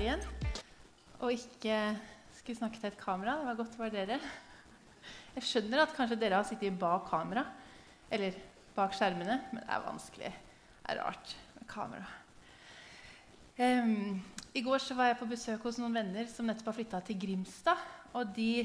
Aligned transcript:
her 0.00 0.06
igjen. 0.06 0.22
Og 1.20 1.34
ikke 1.34 1.76
skulle 2.38 2.56
snakke 2.56 2.80
til 2.80 2.88
et 2.88 3.00
kamera. 3.00 3.36
Det 3.36 3.48
var 3.50 3.58
godt 3.58 3.74
for 3.76 3.92
dere. 3.92 4.16
Jeg 5.34 5.44
skjønner 5.46 5.82
at 5.82 5.92
kanskje 5.96 6.16
dere 6.20 6.38
har 6.40 6.46
sittet 6.48 6.78
bak 6.80 7.04
kamera, 7.10 7.44
eller 8.10 8.38
bak 8.74 8.96
skjermene, 8.96 9.36
men 9.52 9.60
det 9.60 9.68
er 9.68 9.84
vanskelig. 9.84 10.32
Det 10.80 10.94
er 10.94 11.02
rart 11.04 11.36
med 11.56 11.68
kamera. 11.68 12.08
Um, 13.60 14.22
I 14.56 14.62
går 14.64 14.80
så 14.80 14.96
var 14.96 15.10
jeg 15.10 15.20
på 15.20 15.28
besøk 15.28 15.68
hos 15.68 15.78
noen 15.78 16.00
venner 16.00 16.28
som 16.32 16.48
nettopp 16.48 16.72
har 16.72 16.78
flytta 16.80 17.02
til 17.04 17.20
Grimstad. 17.20 17.84
Og 18.16 18.32
de, 18.34 18.64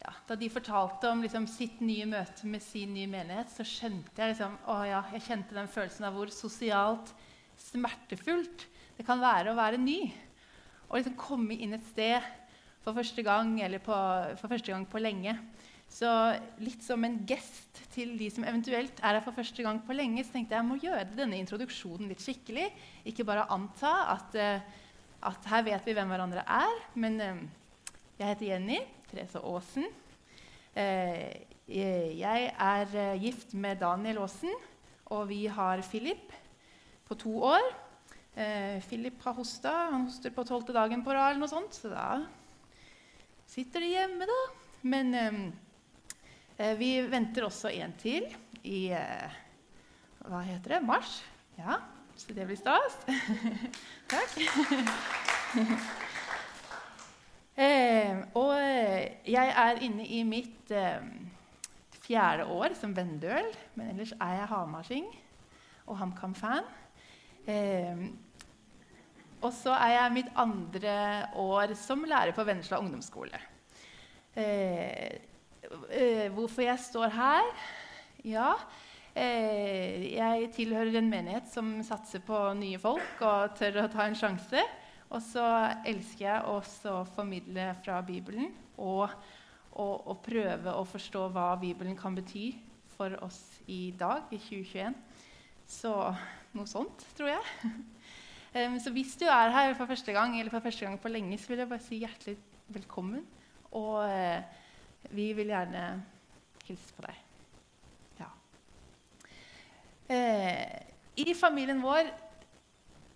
ja, 0.00 0.14
da 0.28 0.38
de 0.40 0.50
fortalte 0.50 1.10
om 1.12 1.22
liksom, 1.22 1.46
sitt 1.50 1.84
nye 1.84 2.08
møte 2.08 2.48
med 2.48 2.64
sin 2.64 2.96
nye 2.96 3.10
menighet, 3.12 3.52
så 3.52 3.66
skjønte 3.68 4.24
jeg 4.24 4.32
liksom, 4.32 4.56
å, 4.72 4.80
ja, 4.88 5.04
jeg 5.18 5.28
kjente 5.28 5.58
den 5.58 5.70
følelsen 5.70 6.08
av 6.08 6.16
hvor 6.16 6.32
sosialt 6.32 7.12
smertefullt 7.60 8.70
det 8.98 9.06
kan 9.06 9.22
være 9.22 9.52
å 9.52 9.58
være 9.58 9.80
ny. 9.80 10.00
Å 10.88 10.98
liksom 10.98 11.16
komme 11.18 11.56
inn 11.58 11.74
et 11.76 11.86
sted 11.90 12.22
for 12.84 12.96
første 12.96 13.24
gang 13.24 13.56
eller 13.64 13.82
på, 13.82 13.96
for 14.40 14.52
første 14.52 14.72
gang 14.72 14.84
på 14.88 15.00
lenge. 15.02 15.34
Så 15.90 16.08
litt 16.62 16.82
som 16.82 17.04
en 17.06 17.20
gest 17.28 17.78
til 17.94 18.16
de 18.18 18.28
som 18.32 18.44
eventuelt 18.46 18.98
er 18.98 19.16
her 19.16 19.24
for 19.24 19.36
første 19.36 19.62
gang 19.62 19.78
på 19.84 19.94
lenge, 19.94 20.24
så 20.24 20.34
tenkte 20.34 20.56
jeg 20.56 20.62
jeg 20.62 20.68
må 20.68 20.78
gjøre 20.82 21.14
denne 21.14 21.38
introduksjonen 21.38 22.10
litt 22.10 22.24
skikkelig. 22.24 22.66
Ikke 23.06 23.26
bare 23.26 23.46
anta 23.54 23.92
at, 24.16 24.34
uh, 24.34 24.88
at 25.30 25.50
her 25.52 25.66
vet 25.68 25.86
vi 25.86 25.94
hvem 25.96 26.10
hverandre 26.10 26.42
er. 26.42 26.80
Men 26.98 27.20
uh, 27.22 27.44
jeg 28.18 28.32
heter 28.32 28.50
Jenny 28.50 28.80
Therese 29.10 29.42
Aasen. 29.42 29.86
Uh, 30.74 31.30
jeg 31.70 32.50
er 32.60 32.98
gift 33.22 33.54
med 33.56 33.78
Daniel 33.80 34.18
Aasen, 34.26 34.52
og 35.14 35.28
vi 35.30 35.44
har 35.46 35.80
Philip 35.86 36.34
på 37.08 37.16
to 37.22 37.38
år. 37.54 37.70
Eh, 38.34 38.82
Philip 38.82 39.22
har 39.22 39.36
hosta. 39.36 39.70
Han 39.92 40.08
hoster 40.08 40.32
på 40.34 40.44
tolvte 40.46 40.74
dagen 40.74 41.04
på 41.06 41.14
rad, 41.14 41.30
eller 41.32 41.44
noe 41.44 41.50
sånt, 41.50 41.76
så 41.76 41.92
da 41.92 42.08
sitter 43.46 43.84
de 43.84 43.92
hjemme, 43.92 44.26
da. 44.26 44.38
Men 44.90 45.14
eh, 45.14 45.36
eh, 46.58 46.74
vi 46.80 46.90
venter 47.06 47.46
også 47.46 47.70
en 47.70 47.94
til 48.00 48.26
i 48.66 48.88
eh, 48.90 49.36
Hva 50.24 50.40
heter 50.42 50.76
det? 50.76 50.82
Mars. 50.82 51.20
Ja, 51.60 51.78
så 52.18 52.34
det 52.34 52.48
blir 52.48 52.58
stas. 52.58 52.98
Takk. 54.12 54.40
Eh, 57.54 58.16
og 58.34 58.48
eh, 58.58 59.20
jeg 59.30 59.50
er 59.62 59.78
inne 59.86 60.02
i 60.10 60.24
mitt 60.26 60.72
fjerde 62.02 62.48
år 62.50 62.74
som 62.74 62.96
vendøl, 62.96 63.46
men 63.78 63.92
ellers 63.92 64.10
er 64.16 64.40
jeg 64.40 64.48
hamarsing 64.50 65.06
og 65.86 66.00
HamKam-fan. 66.00 66.66
Eh, 67.46 68.02
og 69.44 69.52
så 69.52 69.74
er 69.76 69.92
jeg 69.98 70.14
mitt 70.14 70.30
andre 70.40 70.96
år 71.36 71.74
som 71.76 72.04
lærer 72.08 72.32
på 72.36 72.44
Vennesla 72.48 72.80
ungdomsskole. 72.80 73.40
Eh, 74.34 75.20
eh, 75.90 76.26
hvorfor 76.32 76.64
jeg 76.64 76.80
står 76.80 77.12
her? 77.12 77.50
Ja, 78.24 78.54
eh, 79.14 80.14
jeg 80.16 80.48
tilhører 80.56 80.96
en 80.98 81.10
menighet 81.12 81.50
som 81.52 81.76
satser 81.84 82.24
på 82.24 82.38
nye 82.58 82.80
folk 82.80 83.20
og 83.20 83.54
tør 83.58 83.84
å 83.84 83.90
ta 83.92 84.08
en 84.08 84.18
sjanse. 84.18 84.64
Og 85.12 85.20
så 85.22 85.44
elsker 85.86 86.24
jeg 86.24 86.50
også 86.50 86.98
å 86.98 87.08
formidle 87.14 87.68
fra 87.84 88.00
Bibelen 88.02 88.48
og, 88.80 89.12
og, 89.76 90.08
og 90.08 90.22
prøve 90.24 90.72
å 90.72 90.86
forstå 90.88 91.28
hva 91.36 91.52
Bibelen 91.60 91.94
kan 91.98 92.16
bety 92.16 92.48
for 92.96 93.14
oss 93.22 93.42
i 93.70 93.92
dag, 93.98 94.24
i 94.32 94.40
2021. 94.40 94.96
Så 95.68 95.92
noe 96.56 96.70
sånt, 96.70 97.04
tror 97.18 97.36
jeg. 97.36 97.74
Um, 98.54 98.76
så 98.78 98.92
hvis 98.94 99.16
du 99.18 99.24
er 99.26 99.50
her 99.50 99.72
for 99.74 99.90
første 99.90 100.12
gang 100.14 100.36
eller 100.38 100.52
for 100.52 100.62
første 100.62 100.86
gang 100.86 100.94
på 101.02 101.10
lenge, 101.10 101.38
så 101.42 101.50
vil 101.50 101.64
jeg 101.64 101.70
bare 101.72 101.82
si 101.82 101.96
hjertelig 101.98 102.36
velkommen. 102.76 103.24
Og 103.74 104.04
uh, 104.06 104.38
vi 105.10 105.32
vil 105.34 105.50
gjerne 105.50 105.82
hilse 106.68 106.94
på 106.94 107.02
deg. 107.02 107.18
Ja. 108.20 108.30
Uh, 110.06 110.70
I 111.18 111.34
familien 111.34 111.82
vår 111.82 112.12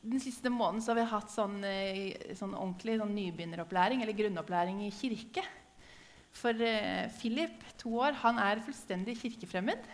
den 0.09 0.19
siste 0.23 0.51
måneden 0.51 0.83
har 0.89 0.99
vi 0.99 1.07
hatt 1.13 1.31
sånn, 1.31 1.57
uh, 1.63 2.35
sånn 2.35 2.59
ordentlig 2.59 2.99
sånn 2.99 3.15
nybegynneropplæring 3.15 4.03
eller 4.03 4.19
grunnopplæring 4.19 4.83
i 4.89 4.93
kirke. 4.95 5.47
For 6.35 6.55
Philip, 7.19 7.63
to 7.79 7.95
år, 8.03 8.19
han 8.27 8.39
er 8.43 8.61
fullstendig 8.63 9.17
kirkefremmed. 9.23 9.87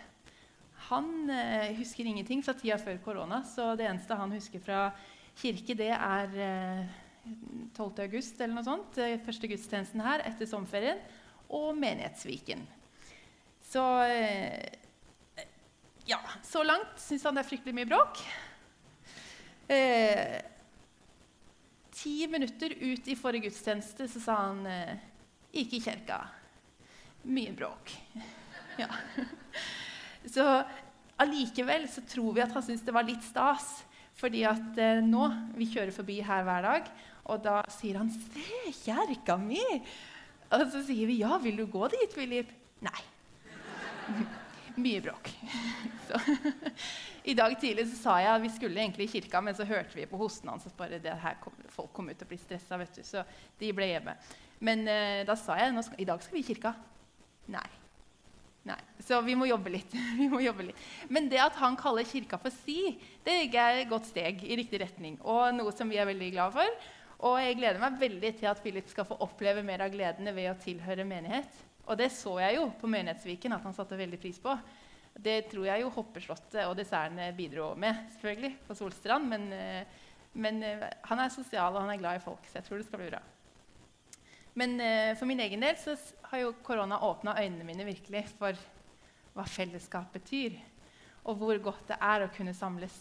Han 0.89 1.29
uh, 1.29 1.69
husker 1.77 2.09
ingenting 2.09 2.41
fra 2.45 2.57
tida 2.57 2.81
før 2.81 2.97
korona, 3.05 3.45
så 3.45 3.75
det 3.77 3.85
eneste 3.91 4.17
han 4.17 4.33
husker 4.33 4.61
fra 4.65 4.87
kirke, 5.39 5.75
det 5.77 5.91
er 5.95 6.39
eh, 6.41 6.95
12. 7.75 8.05
august 8.05 8.39
eller 8.39 8.55
noe 8.57 8.65
sånt, 8.65 8.97
eh, 9.01 9.19
første 9.25 9.49
gudstjenesten 9.51 10.03
her 10.05 10.23
etter 10.27 10.49
sommerferien, 10.49 11.01
og 11.49 11.75
Menighetsviken. 11.77 12.63
Så 13.65 13.83
eh, 14.07 15.45
ja, 16.05 16.19
så 16.45 16.63
langt 16.63 16.99
syns 17.01 17.25
han 17.25 17.37
det 17.37 17.45
er 17.45 17.49
fryktelig 17.49 17.75
mye 17.75 17.89
bråk. 17.89 18.21
Eh, 19.67 20.37
ti 21.95 22.27
minutter 22.29 22.75
ut 22.77 23.07
i 23.09 23.17
forrige 23.17 23.49
gudstjeneste 23.49 24.07
så 24.11 24.21
sa 24.21 24.35
han 24.43 24.65
eh, 24.69 24.97
'Ikke 25.55 25.77
i 25.77 25.81
kirka'. 25.81 26.19
Mye 27.23 27.53
bråk. 27.55 27.91
ja. 28.81 28.89
Så 30.27 30.43
allikevel 31.17 31.87
så 31.89 32.03
tror 32.05 32.33
vi 32.35 32.43
at 32.43 32.51
han 32.51 32.63
syntes 32.63 32.85
det 32.85 32.93
var 32.93 33.07
litt 33.07 33.23
stas. 33.23 33.84
Fordi 34.15 34.45
at 34.47 34.79
eh, 34.79 35.03
nå 35.03 35.27
Vi 35.59 35.67
kjører 35.73 35.91
forbi 35.95 36.21
her 36.23 36.45
hver 36.47 36.67
dag, 36.67 36.91
og 37.25 37.41
da 37.43 37.61
sier 37.73 37.97
han 37.99 38.11
'Se, 38.11 38.71
kjerka 38.83 39.37
mi!' 39.37 39.81
Og 40.51 40.61
så 40.71 40.83
sier 40.85 41.07
vi 41.07 41.19
'Ja, 41.19 41.37
vil 41.37 41.57
du 41.57 41.65
gå 41.65 41.87
dit, 41.87 42.13
Philip?' 42.13 42.53
Nei. 42.81 43.01
Mye 44.83 45.01
bråk. 45.01 45.31
Så. 46.07 46.19
I 47.31 47.33
dag 47.33 47.55
tidlig 47.57 47.87
så 47.89 47.95
sa 47.97 48.15
jeg 48.21 48.35
at 48.35 48.41
vi 48.43 48.49
skulle 48.53 48.81
egentlig 48.81 49.07
i 49.07 49.13
kirka, 49.15 49.41
men 49.41 49.55
så 49.55 49.65
hørte 49.65 49.95
vi 49.95 50.05
på 50.05 50.17
hosten 50.17 50.49
hans 50.51 50.67
at 50.67 50.75
bare 50.77 50.99
det 51.01 51.15
her 51.23 51.39
kom, 51.41 51.53
folk 51.73 51.89
kom 51.93 52.09
ut 52.09 52.21
og 52.21 52.27
ble 52.29 52.37
stressa. 52.37 52.77
Så 53.01 53.23
de 53.57 53.71
ble 53.73 53.87
hjemme. 53.87 54.13
Men 54.59 54.87
eh, 54.87 55.23
da 55.25 55.33
sa 55.39 55.57
jeg 55.57 55.73
at 55.73 55.97
i 55.97 56.05
dag 56.05 56.21
skal 56.21 56.37
vi 56.37 56.43
i 56.43 56.47
kirka. 56.53 56.75
Nei. 57.47 57.65
Nei, 58.65 58.79
Så 59.05 59.19
vi 59.21 59.35
må 59.37 59.45
jobbe 59.45 59.69
litt. 59.75 59.91
vi 60.19 60.27
må 60.31 60.41
jobbe 60.41 60.69
litt. 60.69 60.85
Men 61.13 61.29
det 61.29 61.41
at 61.43 61.57
han 61.61 61.77
kaller 61.77 62.07
kirka 62.07 62.39
for 62.41 62.53
si, 62.63 62.95
det 63.25 63.37
er 63.53 63.81
et 63.83 63.89
godt 63.91 64.09
steg 64.09 64.41
i 64.41 64.57
riktig 64.57 64.81
retning. 64.81 65.19
Og 65.21 65.53
noe 65.53 65.73
som 65.75 65.89
vi 65.91 65.99
er 66.01 66.09
veldig 66.09 66.31
glad 66.33 66.55
for. 66.55 66.87
Og 67.25 67.37
jeg 67.39 67.59
gleder 67.59 67.79
meg 67.79 67.99
veldig 68.01 68.31
til 68.39 68.49
at 68.49 68.59
Philip 68.63 68.89
skal 68.91 69.07
få 69.07 69.17
oppleve 69.23 69.63
mer 69.65 69.85
av 69.85 69.93
gledene 69.93 70.33
ved 70.35 70.49
å 70.51 70.57
tilhøre 70.61 71.05
menighet. 71.07 71.61
Og 71.85 71.97
det 71.99 72.09
så 72.13 72.33
jeg 72.41 72.57
jo 72.57 72.65
på 72.79 72.89
Menighetsviken 72.89 73.53
at 73.55 73.63
han 73.65 73.75
satte 73.77 73.97
veldig 73.97 74.19
pris 74.19 74.41
på. 74.41 74.55
Det 75.15 75.45
tror 75.51 75.69
jeg 75.69 75.85
jo 75.85 75.93
Hoppeslottet 75.95 76.65
og 76.65 76.75
dessertene 76.75 77.29
bidro 77.37 77.69
med 77.79 78.09
selvfølgelig, 78.17 78.51
på 78.67 78.75
Solstrand. 78.75 79.29
Men, 79.31 79.47
eh, 79.53 80.01
men 80.33 80.59
eh, 80.65 80.89
han 81.07 81.21
er 81.21 81.31
sosial 81.31 81.77
og 81.77 81.85
han 81.85 81.93
er 81.93 82.01
glad 82.01 82.19
i 82.19 82.25
folk, 82.25 82.43
så 82.49 82.59
jeg 82.59 82.67
tror 82.67 82.81
det 82.81 82.89
skal 82.89 83.03
bli 83.03 83.13
bra. 83.13 83.21
Men 84.55 84.77
uh, 84.79 85.11
for 85.19 85.27
min 85.27 85.41
egen 85.43 85.63
del 85.65 85.75
så 85.79 85.97
har 86.31 86.45
jo 86.45 86.53
korona 86.63 87.01
åpna 87.03 87.35
øynene 87.41 87.67
mine 87.67 87.87
virkelig 87.87 88.23
for 88.37 88.55
hva 89.35 89.43
fellesskap 89.51 90.13
betyr, 90.15 90.55
og 91.27 91.41
hvor 91.41 91.59
godt 91.59 91.89
det 91.91 91.97
er 91.99 92.23
å 92.23 92.31
kunne 92.31 92.53
samles. 92.55 92.95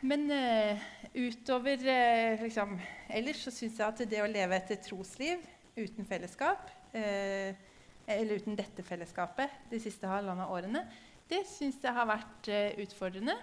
Men 0.00 0.24
uh, 0.32 0.86
utover 1.12 1.84
uh, 1.84 2.40
liksom, 2.40 2.78
Ellers 3.12 3.42
så 3.44 3.52
syns 3.52 3.76
jeg 3.76 3.86
at 3.86 4.00
det 4.08 4.22
å 4.24 4.30
leve 4.30 4.56
et 4.56 4.72
trosliv 4.86 5.44
uten 5.76 6.08
fellesskap, 6.08 6.70
eller 6.96 8.38
uten 8.40 8.54
dette 8.56 8.80
fellesskapet 8.80 9.68
de 9.68 9.76
siste 9.82 10.08
halvannet 10.08 10.48
årene, 10.48 10.80
det 11.28 11.42
syns 11.50 11.82
jeg 11.84 11.92
har 11.92 12.08
vært 12.08 12.48
utfordrende. 12.80 13.34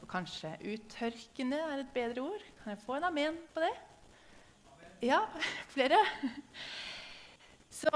Og 0.00 0.08
kanskje 0.08 0.54
uttørkende 0.72 1.60
er 1.60 1.82
et 1.82 1.92
bedre 1.92 2.24
ord. 2.30 2.46
Kan 2.62 2.72
jeg 2.72 2.80
få 2.86 2.96
en 2.96 3.10
amen 3.10 3.36
på 3.52 3.60
det? 3.60 3.74
Ja, 5.00 5.20
flere. 5.68 5.96
Så 7.70 7.90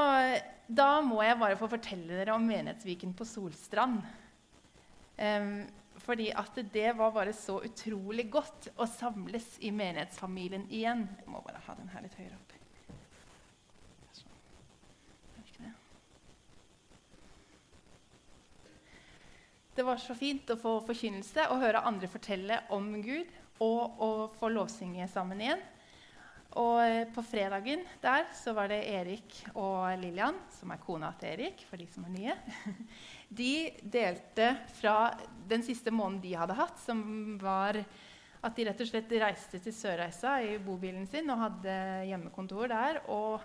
da 0.66 0.88
må 1.04 1.20
jeg 1.20 1.36
bare 1.36 1.58
få 1.60 1.68
fortelle 1.68 2.16
dere 2.16 2.36
om 2.36 2.46
Menighetsviken 2.48 3.12
på 3.16 3.26
Solstrand. 3.28 4.00
Um, 5.18 5.66
fordi 6.04 6.30
at 6.34 6.56
det 6.72 6.88
var 6.96 7.12
bare 7.14 7.32
så 7.36 7.58
utrolig 7.64 8.26
godt 8.32 8.70
å 8.80 8.88
samles 8.88 9.46
i 9.60 9.70
menighetsfamilien 9.72 10.66
igjen. 10.72 11.04
Jeg 11.20 11.30
må 11.30 11.44
bare 11.44 11.60
ha 11.66 11.76
den 11.78 11.92
her 11.92 12.04
litt 12.04 12.16
høyere 12.18 12.40
opp. 12.40 12.54
Det 19.74 19.82
var 19.82 19.98
så 19.98 20.14
fint 20.14 20.50
å 20.54 20.54
få 20.54 20.76
forkynnelse 20.86 21.48
og 21.50 21.58
høre 21.64 21.80
andre 21.82 22.06
fortelle 22.06 22.60
om 22.74 22.92
Gud 23.02 23.30
og 23.64 24.02
å 24.06 24.10
få 24.38 24.52
lovsynge 24.54 25.08
sammen 25.10 25.40
igjen. 25.42 25.64
Og 26.60 26.78
eh, 26.84 27.06
på 27.10 27.22
fredagen 27.26 27.82
der 28.02 28.28
så 28.36 28.54
var 28.54 28.70
det 28.70 28.84
Erik 28.86 29.40
og 29.58 29.90
Lillian, 29.98 30.36
som 30.54 30.70
er 30.70 30.82
kona 30.82 31.10
til 31.18 31.32
Erik, 31.34 31.64
for 31.66 31.80
de 31.80 31.86
som 31.90 32.06
er 32.06 32.14
nye. 32.14 32.36
De 33.34 33.54
delte 33.82 34.52
fra 34.76 35.10
den 35.50 35.64
siste 35.66 35.90
måneden 35.90 36.20
de 36.22 36.34
hadde 36.38 36.54
hatt, 36.54 36.76
som 36.78 37.00
var 37.40 37.80
At 38.44 38.54
de 38.54 38.66
rett 38.68 38.82
og 38.84 38.86
slett 38.86 39.10
reiste 39.18 39.58
til 39.64 39.72
Sørreisa 39.74 40.36
i 40.44 40.58
bobilen 40.62 41.06
sin 41.08 41.32
og 41.32 41.40
hadde 41.40 41.74
hjemmekontor 42.10 42.68
der. 42.68 43.00
Og 43.08 43.40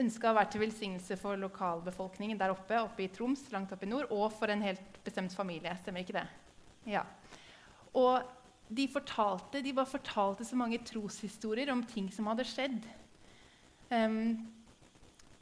ønska 0.00 0.30
å 0.30 0.36
være 0.38 0.50
til 0.54 0.62
velsignelse 0.64 1.18
for 1.20 1.38
lokalbefolkningen 1.40 2.40
der 2.40 2.54
oppe, 2.54 2.80
oppe 2.80 3.04
i 3.04 3.10
Troms, 3.12 3.44
langt 3.52 3.74
oppe 3.76 3.86
i 3.86 3.90
nord, 3.90 4.08
og 4.10 4.32
for 4.32 4.50
en 4.52 4.64
helt 4.64 4.98
bestemt 5.04 5.36
familie. 5.36 5.76
Stemmer 5.82 6.02
ikke 6.02 6.16
det? 6.18 6.24
Ja. 6.88 7.04
Og 7.96 8.24
de 8.68 8.86
fortalte, 8.90 9.62
de 9.62 9.74
bare 9.74 9.88
fortalte 9.88 10.44
så 10.44 10.56
mange 10.58 10.80
troshistorier 10.82 11.70
om 11.70 11.84
ting 11.86 12.08
som 12.12 12.26
hadde 12.30 12.46
skjedd. 12.48 12.86
Um, 13.90 14.48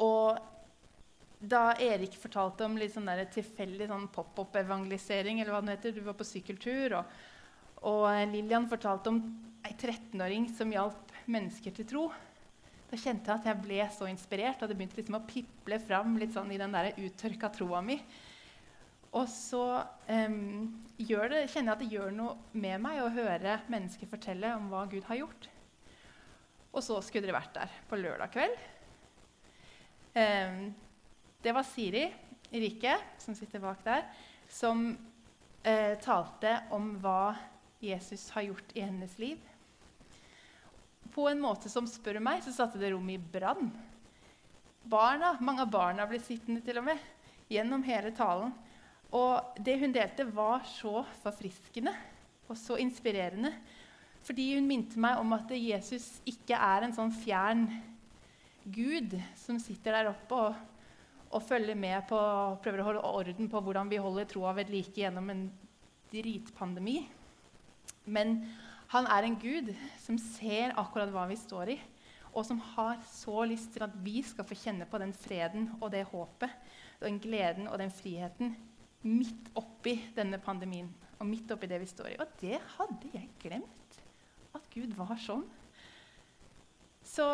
og 0.04 0.40
da 1.44 1.74
Erik 1.80 2.16
fortalte 2.20 2.66
om 2.66 2.76
litt 2.80 2.94
sånn 2.94 3.08
tilfeldig 3.32 3.88
sånn 3.88 4.10
pop-opp-evangelisering, 4.12 5.40
eller 5.40 5.54
hva 5.54 5.62
det 5.64 5.78
heter, 5.78 5.96
du 5.96 6.04
var 6.04 6.16
på 6.18 6.26
sykkeltur, 6.28 6.98
og, 7.00 7.16
og 7.88 8.06
Lillian 8.32 8.68
fortalte 8.70 9.12
om 9.12 9.20
ei 9.64 9.72
13-åring 9.72 10.48
som 10.56 10.72
hjalp 10.72 11.12
mennesker 11.32 11.74
til 11.76 11.88
tro, 11.88 12.04
da 12.90 13.00
kjente 13.00 13.30
jeg 13.30 13.40
at 13.40 13.48
jeg 13.48 13.62
ble 13.64 13.84
så 13.92 14.08
inspirert, 14.10 14.62
og 14.62 14.70
det 14.70 14.76
begynte 14.78 15.00
liksom 15.00 15.18
å 15.18 15.24
piple 15.26 15.80
fram 15.82 16.18
litt 16.20 16.34
sånn 16.36 16.52
i 16.54 16.60
den 16.60 16.74
der 16.76 16.92
uttørka 17.00 17.50
troa 17.56 17.80
mi. 17.84 17.96
Og 19.14 19.28
så 19.30 19.62
um, 20.08 20.84
det, 20.98 21.06
kjenner 21.06 21.70
jeg 21.70 21.74
at 21.74 21.82
det 21.84 21.90
gjør 21.92 22.14
noe 22.14 22.58
med 22.58 22.82
meg 22.82 23.02
å 23.02 23.12
høre 23.14 23.60
mennesker 23.70 24.10
fortelle 24.10 24.50
om 24.56 24.66
hva 24.72 24.84
Gud 24.90 25.06
har 25.06 25.20
gjort. 25.20 25.48
Og 26.74 26.82
så 26.82 26.98
skulle 27.04 27.28
dere 27.28 27.36
vært 27.38 27.54
der 27.54 27.76
på 27.86 27.98
lørdag 28.00 28.32
kveld. 28.34 28.56
Um, 30.14 30.58
det 31.44 31.54
var 31.54 31.66
Siri 31.68 32.08
Rike, 32.54 32.96
som 33.22 33.36
sitter 33.38 33.62
bak 33.62 33.82
der, 33.86 34.06
som 34.50 34.86
uh, 34.90 35.94
talte 36.02 36.56
om 36.74 36.96
hva 37.02 37.34
Jesus 37.84 38.28
har 38.34 38.48
gjort 38.48 38.74
i 38.74 38.82
hennes 38.82 39.14
liv. 39.22 39.38
På 41.14 41.28
en 41.30 41.42
måte 41.42 41.70
som 41.70 41.86
spør 41.86 42.18
meg, 42.22 42.42
så 42.42 42.54
satte 42.54 42.80
det 42.82 42.90
rommet 42.90 43.20
i 43.20 43.32
brann. 43.38 43.70
Barna, 44.82 45.36
Mange 45.40 45.62
av 45.62 45.70
barna 45.70 46.06
ble 46.10 46.18
sittende 46.22 46.64
til 46.66 46.82
og 46.82 46.88
med 46.90 47.10
gjennom 47.52 47.84
hele 47.86 48.10
talen. 48.16 48.50
Og 49.14 49.58
det 49.62 49.78
hun 49.78 49.94
delte, 49.94 50.26
var 50.34 50.64
så 50.66 51.04
forfriskende 51.22 51.94
og 52.48 52.58
så 52.58 52.78
inspirerende. 52.82 53.52
Fordi 54.24 54.54
hun 54.56 54.66
minte 54.66 54.98
meg 55.00 55.20
om 55.20 55.34
at 55.36 55.52
Jesus 55.54 56.18
ikke 56.28 56.56
er 56.56 56.86
en 56.86 56.94
sånn 56.96 57.12
fjern 57.14 57.66
Gud 58.64 59.12
som 59.36 59.58
sitter 59.60 59.98
der 59.98 60.08
oppe 60.14 60.38
og, 60.38 60.54
og 61.28 61.44
følger 61.44 61.76
med 61.76 62.06
på 62.08 62.18
prøver 62.64 62.80
å 62.80 62.86
holde 62.88 63.08
orden 63.10 63.50
på 63.52 63.60
hvordan 63.60 63.90
vi 63.92 64.00
holder 64.00 64.30
troa 64.30 64.54
ved 64.56 64.72
like 64.72 64.96
gjennom 64.96 65.28
en 65.30 65.44
dritpandemi. 66.08 67.02
Men 68.08 68.38
han 68.94 69.08
er 69.12 69.26
en 69.26 69.36
gud 69.40 69.70
som 70.00 70.16
ser 70.20 70.72
akkurat 70.80 71.12
hva 71.12 71.26
vi 71.28 71.36
står 71.38 71.74
i, 71.74 71.78
og 72.32 72.46
som 72.48 72.58
har 72.74 72.96
så 73.12 73.44
lyst 73.46 73.74
til 73.76 73.84
at 73.86 73.94
vi 74.04 74.22
skal 74.26 74.48
få 74.48 74.56
kjenne 74.58 74.88
på 74.88 74.98
den 75.02 75.12
freden 75.14 75.68
og 75.80 75.90
det 75.92 76.06
håpet, 76.08 76.50
den 77.04 77.20
gleden 77.20 77.68
og 77.68 77.78
den 77.82 77.92
friheten 77.92 78.54
midt 79.04 79.50
oppi 79.60 79.98
denne 80.16 80.40
pandemien 80.42 80.88
og 81.20 81.28
midt 81.28 81.52
oppi 81.54 81.68
det 81.70 81.80
vi 81.82 81.88
står 81.88 82.12
i. 82.12 82.20
Og 82.20 82.38
det 82.40 82.58
hadde 82.76 83.10
jeg 83.14 83.30
glemt. 83.42 84.00
At 84.54 84.66
Gud 84.72 84.94
var 84.98 85.16
sånn. 85.20 85.44
Så 87.04 87.26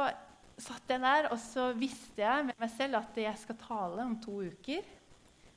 satt 0.61 0.93
jeg 0.93 1.03
der, 1.03 1.31
og 1.33 1.39
så 1.41 1.71
visste 1.77 2.23
jeg 2.23 2.49
med 2.51 2.59
meg 2.61 2.73
selv 2.75 3.01
at 3.01 3.17
jeg 3.19 3.41
skal 3.41 3.59
tale 3.63 4.05
om 4.05 4.17
to 4.23 4.41
uker. 4.51 4.85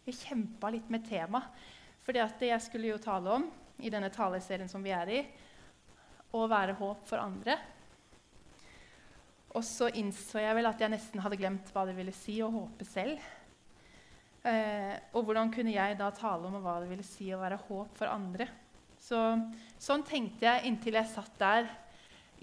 Jeg 0.08 0.20
kjempa 0.20 0.72
litt 0.74 0.90
med 0.92 1.06
temaet. 1.08 1.64
For 2.04 2.12
det 2.16 2.50
jeg 2.50 2.60
skulle 2.60 2.90
jo 2.90 3.00
tale 3.00 3.32
om 3.32 3.46
i 3.80 3.92
denne 3.92 4.10
taleserien 4.12 4.68
som 4.68 4.84
vi 4.84 4.92
er 4.92 5.12
i, 5.12 5.22
å 6.36 6.42
være 6.52 6.76
håp 6.76 7.06
for 7.08 7.22
andre. 7.22 7.56
Og 9.54 9.64
så 9.64 9.88
innså 9.96 10.42
jeg 10.42 10.58
vel 10.58 10.68
at 10.68 10.82
jeg 10.82 10.92
nesten 10.92 11.22
hadde 11.24 11.38
glemt 11.40 11.70
hva 11.72 11.86
det 11.88 11.96
ville 11.96 12.16
si 12.16 12.40
å 12.44 12.52
håpe 12.52 12.88
selv. 12.90 13.22
Eh, 14.44 14.96
og 15.16 15.24
hvordan 15.24 15.52
kunne 15.54 15.72
jeg 15.72 15.96
da 16.00 16.10
tale 16.12 16.50
om 16.50 16.60
hva 16.60 16.82
det 16.84 16.90
ville 16.90 17.06
si 17.08 17.30
å 17.32 17.40
være 17.40 17.62
håp 17.70 17.96
for 17.96 18.12
andre? 18.12 18.50
Så, 19.00 19.20
sånn 19.80 20.04
tenkte 20.08 20.50
jeg 20.50 20.68
inntil 20.68 21.00
jeg 21.00 21.12
satt 21.12 21.38
der 21.40 21.70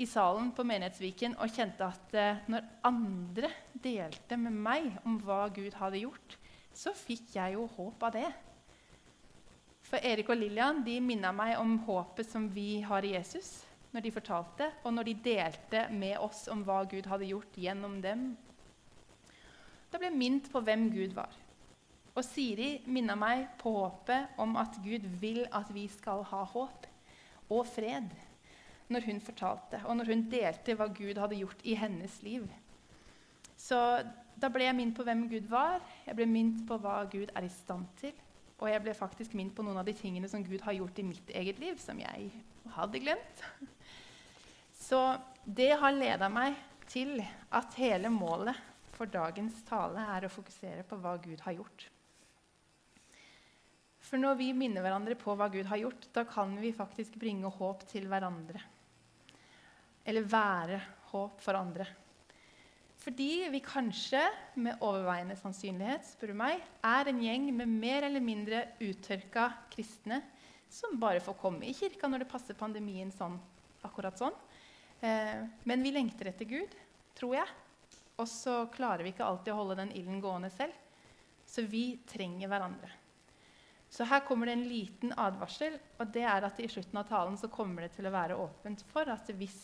i 0.00 0.06
salen 0.08 0.48
på 0.56 0.64
Menighetsviken 0.64 1.36
og 1.36 1.52
kjente 1.52 1.84
at 1.84 2.14
eh, 2.16 2.44
når 2.48 2.68
andre 2.88 3.50
delte 3.72 4.38
med 4.40 4.56
meg 4.56 4.86
om 5.04 5.18
hva 5.20 5.42
Gud 5.52 5.76
hadde 5.76 6.00
gjort, 6.00 6.36
så 6.72 6.94
fikk 6.96 7.34
jeg 7.36 7.58
jo 7.58 7.66
håp 7.76 8.06
av 8.08 8.14
det. 8.16 8.30
For 9.90 10.00
Erik 10.06 10.30
og 10.32 10.40
Lillian 10.40 10.80
de 10.86 10.96
minna 11.04 11.34
meg 11.36 11.58
om 11.60 11.76
håpet 11.84 12.28
som 12.30 12.46
vi 12.54 12.80
har 12.86 13.04
i 13.04 13.12
Jesus, 13.16 13.58
når 13.92 14.06
de 14.06 14.14
fortalte, 14.14 14.70
og 14.86 14.94
når 14.94 15.10
de 15.10 15.16
delte 15.24 15.84
med 15.92 16.16
oss 16.22 16.46
om 16.52 16.62
hva 16.64 16.80
Gud 16.88 17.08
hadde 17.10 17.28
gjort 17.28 17.60
gjennom 17.60 17.98
dem. 18.00 18.30
Da 19.90 19.98
ble 19.98 20.08
jeg 20.08 20.20
minnet 20.20 20.48
på 20.52 20.62
hvem 20.64 20.88
Gud 20.94 21.16
var. 21.18 21.34
Og 22.20 22.26
Siri 22.26 22.82
minna 22.84 23.14
meg 23.16 23.46
på 23.56 23.70
håpet 23.72 24.40
om 24.44 24.58
at 24.60 24.74
Gud 24.84 25.06
vil 25.22 25.46
at 25.56 25.70
vi 25.72 25.86
skal 25.88 26.20
ha 26.28 26.42
håp 26.52 26.84
og 27.48 27.62
fred, 27.64 28.10
når 28.92 29.06
hun 29.06 29.22
fortalte, 29.24 29.78
og 29.88 29.96
når 29.96 30.10
hun 30.12 30.24
delte 30.28 30.74
hva 30.76 30.90
Gud 30.92 31.16
hadde 31.16 31.38
gjort 31.38 31.62
i 31.64 31.76
hennes 31.80 32.18
liv. 32.26 32.44
Så 33.56 33.78
da 34.36 34.50
ble 34.52 34.66
jeg 34.66 34.76
minnet 34.76 34.98
på 34.98 35.06
hvem 35.06 35.22
Gud 35.30 35.48
var, 35.48 35.80
jeg 36.04 36.18
ble 36.18 36.26
minnet 36.28 36.66
på 36.68 36.76
hva 36.82 36.98
Gud 37.08 37.32
er 37.32 37.46
i 37.46 37.52
stand 37.54 37.88
til. 38.02 38.12
Og 38.60 38.68
jeg 38.68 38.82
ble 38.84 38.92
faktisk 38.98 39.32
minnet 39.38 39.56
på 39.56 39.64
noen 39.64 39.80
av 39.80 39.88
de 39.88 39.94
tingene 39.96 40.28
som 40.28 40.44
Gud 40.44 40.60
har 40.66 40.76
gjort 40.76 41.00
i 41.00 41.06
mitt 41.06 41.32
eget 41.32 41.62
liv, 41.62 41.78
som 41.80 42.02
jeg 42.02 42.28
hadde 42.74 43.00
glemt. 43.00 43.44
Så 44.76 45.00
det 45.46 45.70
har 45.80 45.96
leda 45.96 46.28
meg 46.28 46.58
til 46.90 47.16
at 47.56 47.80
hele 47.80 48.12
målet 48.12 48.60
for 48.92 49.08
dagens 49.08 49.62
tale 49.64 50.04
er 50.18 50.28
å 50.28 50.32
fokusere 50.34 50.84
på 50.84 51.00
hva 51.00 51.14
Gud 51.24 51.40
har 51.46 51.56
gjort. 51.56 51.88
For 54.10 54.18
når 54.18 54.40
vi 54.40 54.48
minner 54.58 54.82
hverandre 54.82 55.14
på 55.14 55.36
hva 55.38 55.46
Gud 55.52 55.68
har 55.70 55.78
gjort, 55.78 56.08
da 56.10 56.24
kan 56.26 56.56
vi 56.58 56.72
faktisk 56.74 57.14
bringe 57.20 57.46
håp 57.54 57.84
til 57.86 58.08
hverandre. 58.10 58.58
Eller 60.02 60.26
være 60.26 60.80
håp 61.12 61.38
for 61.44 61.54
andre. 61.54 61.86
Fordi 63.00 63.46
vi 63.54 63.60
kanskje, 63.62 64.20
med 64.60 64.82
overveiende 64.84 65.36
sannsynlighet, 65.38 66.08
spør 66.10 66.34
du 66.34 66.40
meg, 66.42 66.58
er 66.84 67.08
en 67.08 67.22
gjeng 67.22 67.46
med 67.54 67.70
mer 67.70 68.08
eller 68.08 68.24
mindre 68.24 68.64
uttørka 68.82 69.46
kristne 69.70 70.18
som 70.70 70.98
bare 71.00 71.22
får 71.22 71.38
komme 71.38 71.70
i 71.70 71.74
kirka 71.74 72.10
når 72.10 72.24
det 72.24 72.30
passer 72.30 72.58
pandemien 72.58 73.14
sånn, 73.14 73.38
akkurat 73.86 74.18
sånn. 74.18 74.34
Eh, 75.00 75.38
men 75.70 75.86
vi 75.86 75.94
lengter 75.94 76.32
etter 76.32 76.50
Gud, 76.50 76.74
tror 77.16 77.38
jeg. 77.38 77.54
Og 78.20 78.28
så 78.28 78.64
klarer 78.74 79.06
vi 79.06 79.14
ikke 79.14 79.26
alltid 79.26 79.54
å 79.54 79.60
holde 79.62 79.78
den 79.80 79.94
ilden 79.96 80.20
gående 80.20 80.50
selv. 80.52 80.74
Så 81.46 81.64
vi 81.70 81.94
trenger 82.10 82.50
hverandre. 82.50 82.99
Så 83.90 84.06
her 84.06 84.22
kommer 84.22 84.46
det 84.46 84.52
en 84.54 84.68
liten 84.70 85.12
advarsel, 85.18 85.74
og 85.98 86.12
det 86.14 86.22
er 86.22 86.46
at 86.46 86.60
i 86.62 86.68
slutten 86.70 87.00
av 87.00 87.08
talen 87.08 87.36
så 87.38 87.50
kommer 87.50 87.82
det 87.84 87.96
til 87.96 88.06
å 88.06 88.14
være 88.14 88.38
åpent 88.38 88.84
for 88.92 89.10
at 89.10 89.32
hvis 89.34 89.58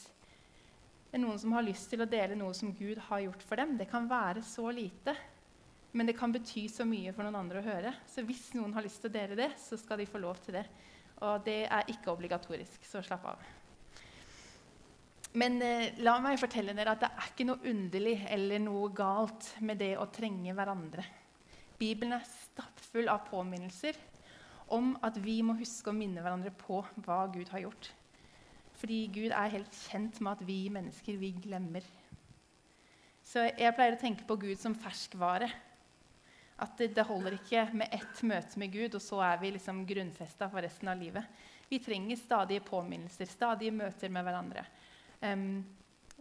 det 1.06 1.20
er 1.20 1.22
noen 1.22 1.38
som 1.38 1.54
har 1.54 1.62
lyst 1.64 1.86
til 1.92 2.02
å 2.02 2.08
dele 2.10 2.34
noe 2.36 2.54
som 2.56 2.72
Gud 2.74 2.98
har 3.06 3.22
gjort 3.22 3.44
for 3.46 3.56
dem 3.56 3.76
Det 3.78 3.86
kan 3.88 4.08
være 4.10 4.42
så 4.44 4.66
lite, 4.74 5.14
men 5.96 6.10
det 6.10 6.16
kan 6.18 6.34
bety 6.34 6.66
så 6.68 6.84
mye 6.84 7.14
for 7.14 7.24
noen 7.24 7.38
andre 7.38 7.62
å 7.62 7.64
høre. 7.64 7.92
Så 8.10 8.24
hvis 8.26 8.50
noen 8.58 8.74
har 8.74 8.84
lyst 8.84 9.00
til 9.00 9.12
å 9.12 9.14
dele 9.14 9.38
det, 9.38 9.52
så 9.62 9.78
skal 9.80 10.02
de 10.02 10.08
få 10.10 10.20
lov 10.20 10.42
til 10.44 10.58
det. 10.58 10.64
Og 11.22 11.46
det 11.46 11.62
er 11.72 11.92
ikke 11.94 12.12
obligatorisk, 12.12 12.82
så 12.84 13.00
slapp 13.06 13.30
av. 13.30 13.46
Men 15.38 15.56
eh, 15.62 15.94
la 16.04 16.18
meg 16.24 16.40
fortelle 16.40 16.74
dere 16.76 16.96
at 16.96 17.06
det 17.06 17.12
er 17.14 17.30
ikke 17.30 17.46
noe 17.48 17.70
underlig 17.70 18.18
eller 18.34 18.60
noe 18.66 18.90
galt 18.96 19.54
med 19.64 19.80
det 19.80 19.94
å 20.02 20.10
trenge 20.12 20.52
hverandre. 20.58 21.06
Bibelen 21.78 22.18
er 22.18 22.28
stappfull 22.28 23.08
av 23.12 23.24
påminnelser 23.30 23.96
om 24.72 24.94
at 25.06 25.18
vi 25.22 25.38
må 25.46 25.54
huske 25.58 25.92
å 25.92 25.96
minne 25.96 26.22
hverandre 26.22 26.52
på 26.58 26.80
hva 27.04 27.20
Gud 27.32 27.50
har 27.52 27.66
gjort. 27.66 27.90
Fordi 28.76 28.98
Gud 29.12 29.30
er 29.30 29.54
helt 29.54 29.78
kjent 29.86 30.18
med 30.20 30.36
at 30.36 30.42
vi 30.46 30.58
mennesker, 30.72 31.16
vi 31.20 31.32
glemmer. 31.44 31.84
Så 33.26 33.46
jeg 33.48 33.74
pleier 33.74 33.96
å 33.96 34.00
tenke 34.00 34.26
på 34.26 34.36
Gud 34.42 34.58
som 34.60 34.76
ferskvare. 34.78 35.48
At 36.62 36.76
det, 36.80 36.92
det 36.96 37.04
holder 37.04 37.36
ikke 37.36 37.66
med 37.76 37.92
ett 37.92 38.20
møte 38.24 38.60
med 38.60 38.72
Gud, 38.72 38.94
og 38.96 39.02
så 39.04 39.20
er 39.26 39.40
vi 39.42 39.52
liksom 39.56 39.84
grunnfesta 39.88 40.48
for 40.52 40.64
resten 40.64 40.88
av 40.92 41.00
livet. 41.00 41.24
Vi 41.68 41.80
trenger 41.82 42.20
stadige 42.20 42.64
påminnelser, 42.64 43.28
stadige 43.28 43.74
møter 43.74 44.12
med 44.12 44.24
hverandre. 44.24 44.62
Um, 45.20 45.64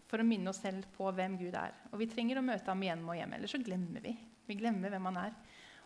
for 0.09 0.21
å 0.21 0.27
minne 0.27 0.51
oss 0.51 0.61
selv 0.63 0.87
på 0.95 1.07
hvem 1.15 1.37
Gud 1.39 1.55
er. 1.59 1.75
Og 1.91 2.01
vi 2.01 2.09
trenger 2.09 2.39
å 2.39 2.45
møte 2.45 2.71
ham 2.71 2.83
igjen 2.83 3.05
og 3.05 3.17
hjem, 3.17 3.35
ellers 3.37 3.55
så 3.55 3.61
glemmer 3.63 4.03
vi. 4.03 4.15
Vi 4.45 4.57
glemmer 4.59 4.93
hvem 4.93 5.07
han 5.09 5.21
er. 5.27 5.37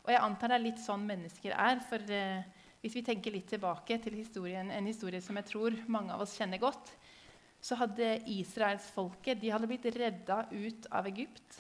Og 0.05 0.13
jeg 0.13 0.21
antar 0.23 0.51
det 0.51 0.57
er 0.59 0.65
litt 0.67 0.81
sånn 0.81 1.05
mennesker 1.07 1.55
er. 1.55 1.81
For 1.89 2.13
eh, 2.13 2.45
hvis 2.83 2.95
vi 2.95 3.03
tenker 3.05 3.35
litt 3.35 3.49
tilbake 3.51 3.99
til 4.03 4.15
historien, 4.19 4.71
en 4.71 4.89
historie 4.89 5.21
som 5.23 5.39
jeg 5.39 5.49
tror 5.49 5.75
mange 5.91 6.15
av 6.15 6.23
oss 6.23 6.37
kjenner 6.39 6.61
godt, 6.61 6.93
så 7.59 7.75
hadde 7.75 8.21
israelsfolket 8.31 9.41
blitt 9.41 9.87
redda 9.95 10.45
ut 10.51 10.87
av 10.95 11.07
Egypt. 11.11 11.59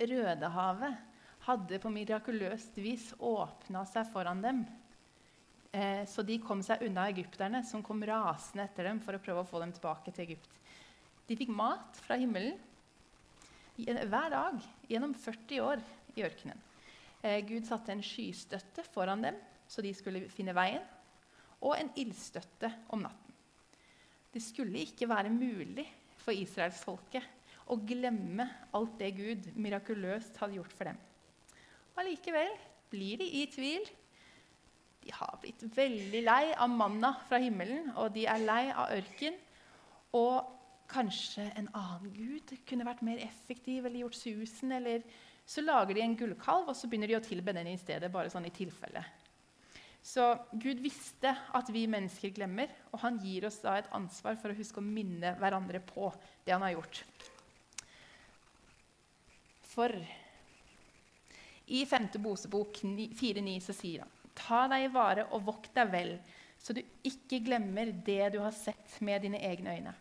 Rødehavet 0.00 1.04
hadde 1.48 1.80
på 1.82 1.92
mirakuløst 1.92 2.76
vis 2.80 3.10
åpna 3.18 3.84
seg 3.88 4.08
foran 4.12 4.40
dem. 4.44 4.62
Eh, 5.72 6.04
så 6.08 6.24
de 6.24 6.38
kom 6.40 6.62
seg 6.64 6.86
unna 6.86 7.08
egypterne, 7.12 7.60
som 7.64 7.84
kom 7.84 8.00
rasende 8.00 8.64
etter 8.64 8.88
dem 8.88 9.02
for 9.04 9.16
å 9.16 9.20
prøve 9.22 9.44
å 9.44 9.48
få 9.48 9.60
dem 9.60 9.74
tilbake 9.76 10.14
til 10.14 10.24
Egypt. 10.24 10.56
De 11.28 11.36
fikk 11.36 11.52
mat 11.52 12.00
fra 12.06 12.16
himmelen 12.16 12.56
hver 13.78 14.32
dag 14.32 14.56
gjennom 14.90 15.12
40 15.14 15.60
år 15.62 15.84
i 16.16 16.24
ørkenen. 16.26 16.67
Eh, 17.22 17.40
Gud 17.46 17.66
satte 17.66 17.92
en 17.92 18.04
skystøtte 18.04 18.84
foran 18.86 19.24
dem, 19.24 19.38
så 19.68 19.82
de 19.84 19.92
skulle 19.94 20.28
finne 20.32 20.54
veien, 20.56 20.84
og 21.60 21.74
en 21.74 21.90
ildstøtte 21.98 22.70
om 22.94 23.02
natten. 23.02 23.34
Det 24.32 24.42
skulle 24.44 24.84
ikke 24.84 25.08
være 25.08 25.32
mulig 25.32 25.86
for 26.20 26.36
israelsfolket 26.36 27.24
å 27.68 27.76
glemme 27.84 28.46
alt 28.76 28.98
det 29.00 29.12
Gud 29.16 29.48
mirakuløst 29.58 30.38
hadde 30.40 30.58
gjort 30.58 30.74
for 30.76 30.88
dem. 30.88 31.00
Allikevel 31.98 32.52
blir 32.92 33.18
de 33.20 33.26
i 33.40 33.46
tvil. 33.50 33.88
De 35.02 35.12
har 35.14 35.38
blitt 35.42 35.64
veldig 35.74 36.22
lei 36.24 36.44
av 36.54 36.70
manna 36.70 37.14
fra 37.28 37.40
himmelen, 37.42 37.90
og 37.96 38.12
de 38.14 38.26
er 38.30 38.44
lei 38.44 38.62
av 38.70 38.94
ørken. 38.96 39.36
Og 40.16 40.54
kanskje 40.88 41.48
en 41.58 41.68
annen 41.76 42.12
gud 42.14 42.54
kunne 42.68 42.86
vært 42.88 43.04
mer 43.04 43.20
effektiv 43.24 43.84
eller 43.84 44.04
gjort 44.04 44.20
susen. 44.20 44.72
Eller 44.78 45.04
så 45.48 45.64
lager 45.64 45.96
de 45.96 46.04
en 46.04 46.16
gullkalv, 46.16 46.68
og 46.68 46.76
så 46.76 46.90
begynner 46.90 47.08
de 47.08 47.16
å 47.16 47.24
tilbe 47.24 47.54
den 47.56 47.70
i 47.70 47.78
stedet. 47.80 48.12
bare 48.12 48.28
sånn 48.28 48.44
i 48.44 48.52
tilfelle. 48.52 49.00
Så 50.04 50.24
Gud 50.52 50.80
visste 50.84 51.32
at 51.56 51.70
vi 51.72 51.86
mennesker 51.88 52.34
glemmer, 52.36 52.68
og 52.92 53.00
han 53.00 53.16
gir 53.22 53.46
oss 53.48 53.56
da 53.64 53.78
et 53.78 53.88
ansvar 53.96 54.36
for 54.36 54.52
å 54.52 54.58
huske 54.58 54.80
å 54.80 54.84
minne 54.84 55.34
hverandre 55.40 55.80
på 55.80 56.10
det 56.44 56.52
han 56.52 56.64
har 56.66 56.76
gjort. 56.76 57.00
For 59.68 59.94
i 61.68 61.80
5. 61.86 62.10
Bosebok 62.24 62.80
4,9 62.82 63.56
så 63.60 63.76
sier 63.76 64.04
han 64.04 64.14
Ta 64.38 64.66
deg 64.70 64.84
i 64.84 64.92
vare 64.92 65.24
og 65.34 65.48
vokt 65.48 65.72
deg 65.74 65.88
vel, 65.90 66.12
så 66.60 66.76
du 66.76 66.82
ikke 67.08 67.40
glemmer 67.42 67.90
det 68.06 68.34
du 68.36 68.38
har 68.38 68.54
sett 68.54 69.00
med 69.04 69.24
dine 69.24 69.40
egne 69.48 69.74
øyne. 69.74 69.94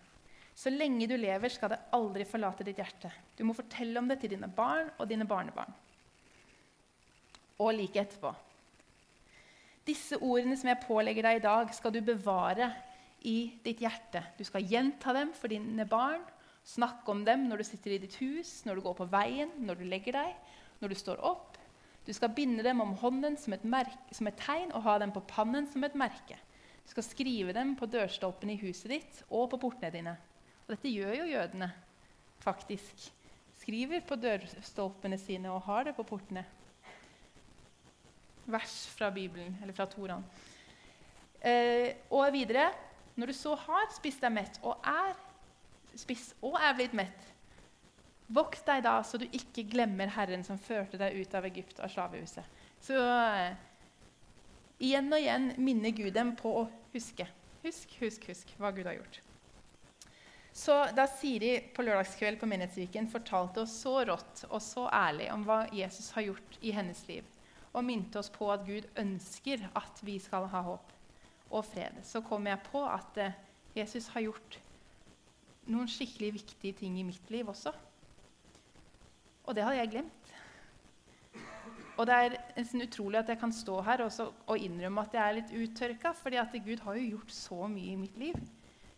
Så 0.57 0.71
lenge 0.73 1.05
du 1.05 1.13
lever, 1.19 1.53
skal 1.53 1.69
det 1.69 1.83
aldri 1.93 2.25
forlate 2.25 2.65
ditt 2.65 2.79
hjerte. 2.81 3.11
Du 3.37 3.43
må 3.45 3.53
fortelle 3.53 4.01
om 4.01 4.07
det 4.09 4.17
til 4.23 4.33
dine 4.33 4.49
barn 4.49 4.89
og 4.97 5.05
dine 5.09 5.27
barnebarn. 5.29 5.73
Og 7.61 7.75
like 7.77 8.01
etterpå. 8.01 8.31
Disse 9.87 10.17
ordene 10.17 10.57
som 10.57 10.71
jeg 10.71 10.81
pålegger 10.83 11.27
deg 11.27 11.39
i 11.39 11.43
dag, 11.45 11.69
skal 11.77 11.93
du 11.93 12.01
bevare 12.03 12.71
i 13.29 13.53
ditt 13.63 13.83
hjerte. 13.85 14.23
Du 14.37 14.43
skal 14.47 14.65
gjenta 14.65 15.13
dem 15.15 15.29
for 15.37 15.53
dine 15.53 15.85
barn, 15.89 16.25
snakke 16.67 17.13
om 17.13 17.21
dem 17.27 17.45
når 17.47 17.61
du 17.61 17.67
sitter 17.69 17.93
i 17.93 18.01
ditt 18.01 18.17
hus, 18.19 18.63
når 18.65 18.79
du 18.79 18.87
går 18.87 18.97
på 18.97 19.07
veien, 19.13 19.53
når 19.61 19.79
du 19.79 19.85
legger 19.87 20.17
deg, 20.17 20.33
når 20.81 20.91
du 20.91 20.97
står 20.99 21.21
opp. 21.25 21.55
Du 22.07 22.11
skal 22.15 22.33
binde 22.33 22.65
dem 22.65 22.81
om 22.81 22.95
hånden 22.97 23.37
som 23.39 23.53
et, 23.53 23.63
merke, 23.67 24.15
som 24.15 24.27
et 24.29 24.41
tegn 24.41 24.73
og 24.73 24.85
ha 24.87 24.97
dem 25.03 25.13
på 25.13 25.23
pannen 25.29 25.69
som 25.69 25.85
et 25.85 25.95
merke. 25.99 26.39
Du 26.81 26.95
skal 26.95 27.05
skrive 27.05 27.53
dem 27.53 27.75
på 27.77 27.89
dørstolpene 27.91 28.55
i 28.55 28.61
huset 28.61 28.89
ditt 28.93 29.21
og 29.27 29.49
på 29.51 29.61
portene 29.67 29.93
dine. 29.93 30.15
Og 30.67 30.75
dette 30.75 30.91
gjør 30.91 31.13
jo 31.21 31.29
jødene, 31.31 31.71
faktisk. 32.43 33.07
Skriver 33.57 34.03
på 34.05 34.17
dørstolpene 34.19 35.17
sine 35.19 35.51
og 35.51 35.63
har 35.65 35.87
det 35.87 35.95
på 35.95 36.05
portene 36.07 36.43
vers 38.47 38.87
fra 38.95 39.09
Bibelen, 39.11 39.57
eller 39.61 39.75
fra 39.75 39.87
Toraen. 39.91 40.23
Eh, 41.41 41.95
og 42.09 42.33
videre 42.33 42.71
Når 43.15 43.25
du 43.25 43.33
så 43.33 43.55
har 43.55 43.87
spist 43.95 44.21
deg 44.21 44.29
mett 44.33 44.59
og 44.61 44.83
er 44.85 45.15
spist 45.97 46.35
og 46.45 46.53
er 46.61 46.75
blitt 46.77 46.93
mett, 46.93 47.23
vokt 48.29 48.61
deg 48.67 48.83
da 48.85 48.99
så 49.01 49.17
du 49.17 49.25
ikke 49.25 49.63
glemmer 49.71 50.11
Herren 50.13 50.43
som 50.45 50.59
førte 50.61 50.99
deg 51.01 51.15
ut 51.17 51.33
av 51.33 51.47
Egypt 51.49 51.81
og 51.81 51.89
slavehuset. 51.89 52.45
Så 52.83 52.99
eh, 53.01 53.55
igjen 54.77 55.09
og 55.09 55.17
igjen 55.17 55.49
minner 55.57 55.95
Gud 55.97 56.13
dem 56.13 56.35
på 56.37 56.51
å 56.59 56.67
huske. 56.93 57.25
Husk, 57.63 57.97
husk, 58.03 58.29
husk 58.29 58.53
hva 58.61 58.69
Gud 58.75 58.85
har 58.85 58.99
gjort. 58.99 59.17
Så 60.57 60.73
Da 60.97 61.05
Siri 61.05 61.59
på 61.75 61.83
lørdagskveld 61.85 62.39
på 62.41 62.47
Menighetsviken 62.49 63.05
fortalte 63.11 63.61
oss 63.61 63.75
så 63.83 63.99
rått 64.09 64.41
og 64.47 64.57
så 64.65 64.87
ærlig 64.89 65.27
om 65.29 65.43
hva 65.45 65.59
Jesus 65.69 66.09
har 66.15 66.25
gjort 66.31 66.57
i 66.65 66.71
hennes 66.73 67.03
liv, 67.05 67.27
og 67.77 67.85
minte 67.85 68.17
oss 68.17 68.31
på 68.33 68.49
at 68.49 68.65
Gud 68.65 68.87
ønsker 68.97 69.67
at 69.77 70.01
vi 70.01 70.17
skal 70.23 70.49
ha 70.49 70.63
håp 70.65 70.95
og 71.51 71.61
fred, 71.69 72.01
så 72.03 72.23
kom 72.25 72.49
jeg 72.49 72.63
på 72.71 72.81
at 72.89 73.21
eh, 73.21 73.37
Jesus 73.77 74.09
har 74.15 74.25
gjort 74.25 74.57
noen 75.69 75.87
skikkelig 75.91 76.33
viktige 76.39 76.81
ting 76.81 76.97
i 76.97 77.05
mitt 77.05 77.29
liv 77.29 77.53
også. 77.53 77.75
Og 79.45 79.55
det 79.55 79.63
hadde 79.63 79.77
jeg 79.83 79.93
glemt. 79.93 80.35
Og 81.97 82.05
det 82.09 82.17
er 82.17 82.41
nesten 82.57 82.81
utrolig 82.81 83.21
at 83.21 83.29
jeg 83.29 83.39
kan 83.45 83.53
stå 83.53 83.77
her 83.85 84.07
og 84.09 84.57
innrømme 84.57 85.05
at 85.05 85.13
jeg 85.13 85.23
er 85.23 85.37
litt 85.37 85.53
uttørka, 85.53 86.17
fordi 86.17 86.41
at 86.41 86.63
Gud 86.65 86.81
har 86.81 86.97
jo 86.97 87.11
gjort 87.13 87.33
så 87.45 87.67
mye 87.69 87.93
i 87.93 87.99
mitt 88.07 88.17
liv. 88.17 88.47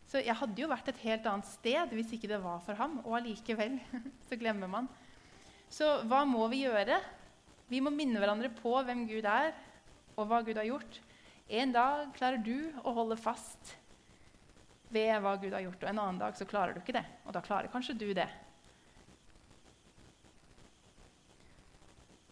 Så 0.10 0.24
jeg 0.26 0.34
hadde 0.34 0.58
jo 0.58 0.70
vært 0.72 0.90
et 0.90 1.02
helt 1.04 1.28
annet 1.30 1.46
sted 1.46 1.94
hvis 1.94 2.16
ikke 2.16 2.32
det 2.32 2.42
var 2.42 2.64
for 2.66 2.78
ham. 2.80 2.98
Og 3.06 3.20
allikevel 3.20 3.78
så 4.28 4.40
glemmer 4.40 4.72
man. 4.72 4.90
Så 5.70 6.00
hva 6.10 6.24
må 6.26 6.48
vi 6.50 6.64
gjøre? 6.64 6.98
Vi 7.70 7.82
må 7.86 7.94
minne 7.94 8.18
hverandre 8.18 8.50
på 8.58 8.74
hvem 8.86 9.06
Gud 9.10 9.28
er, 9.30 9.54
og 10.18 10.26
hva 10.32 10.42
Gud 10.46 10.58
har 10.58 10.66
gjort. 10.66 10.98
En 11.50 11.74
dag 11.74 12.10
klarer 12.18 12.42
du 12.42 12.72
å 12.82 12.94
holde 12.98 13.18
fast 13.22 13.76
ved 14.90 15.14
hva 15.22 15.36
Gud 15.38 15.54
har 15.54 15.62
gjort, 15.68 15.84
og 15.84 15.92
en 15.92 16.02
annen 16.02 16.22
dag 16.22 16.38
så 16.38 16.48
klarer 16.50 16.74
du 16.74 16.82
ikke 16.82 16.98
det. 16.98 17.06
Og 17.30 17.36
da 17.36 17.44
klarer 17.46 17.70
kanskje 17.70 17.98
du 17.98 18.08
det. 18.18 18.28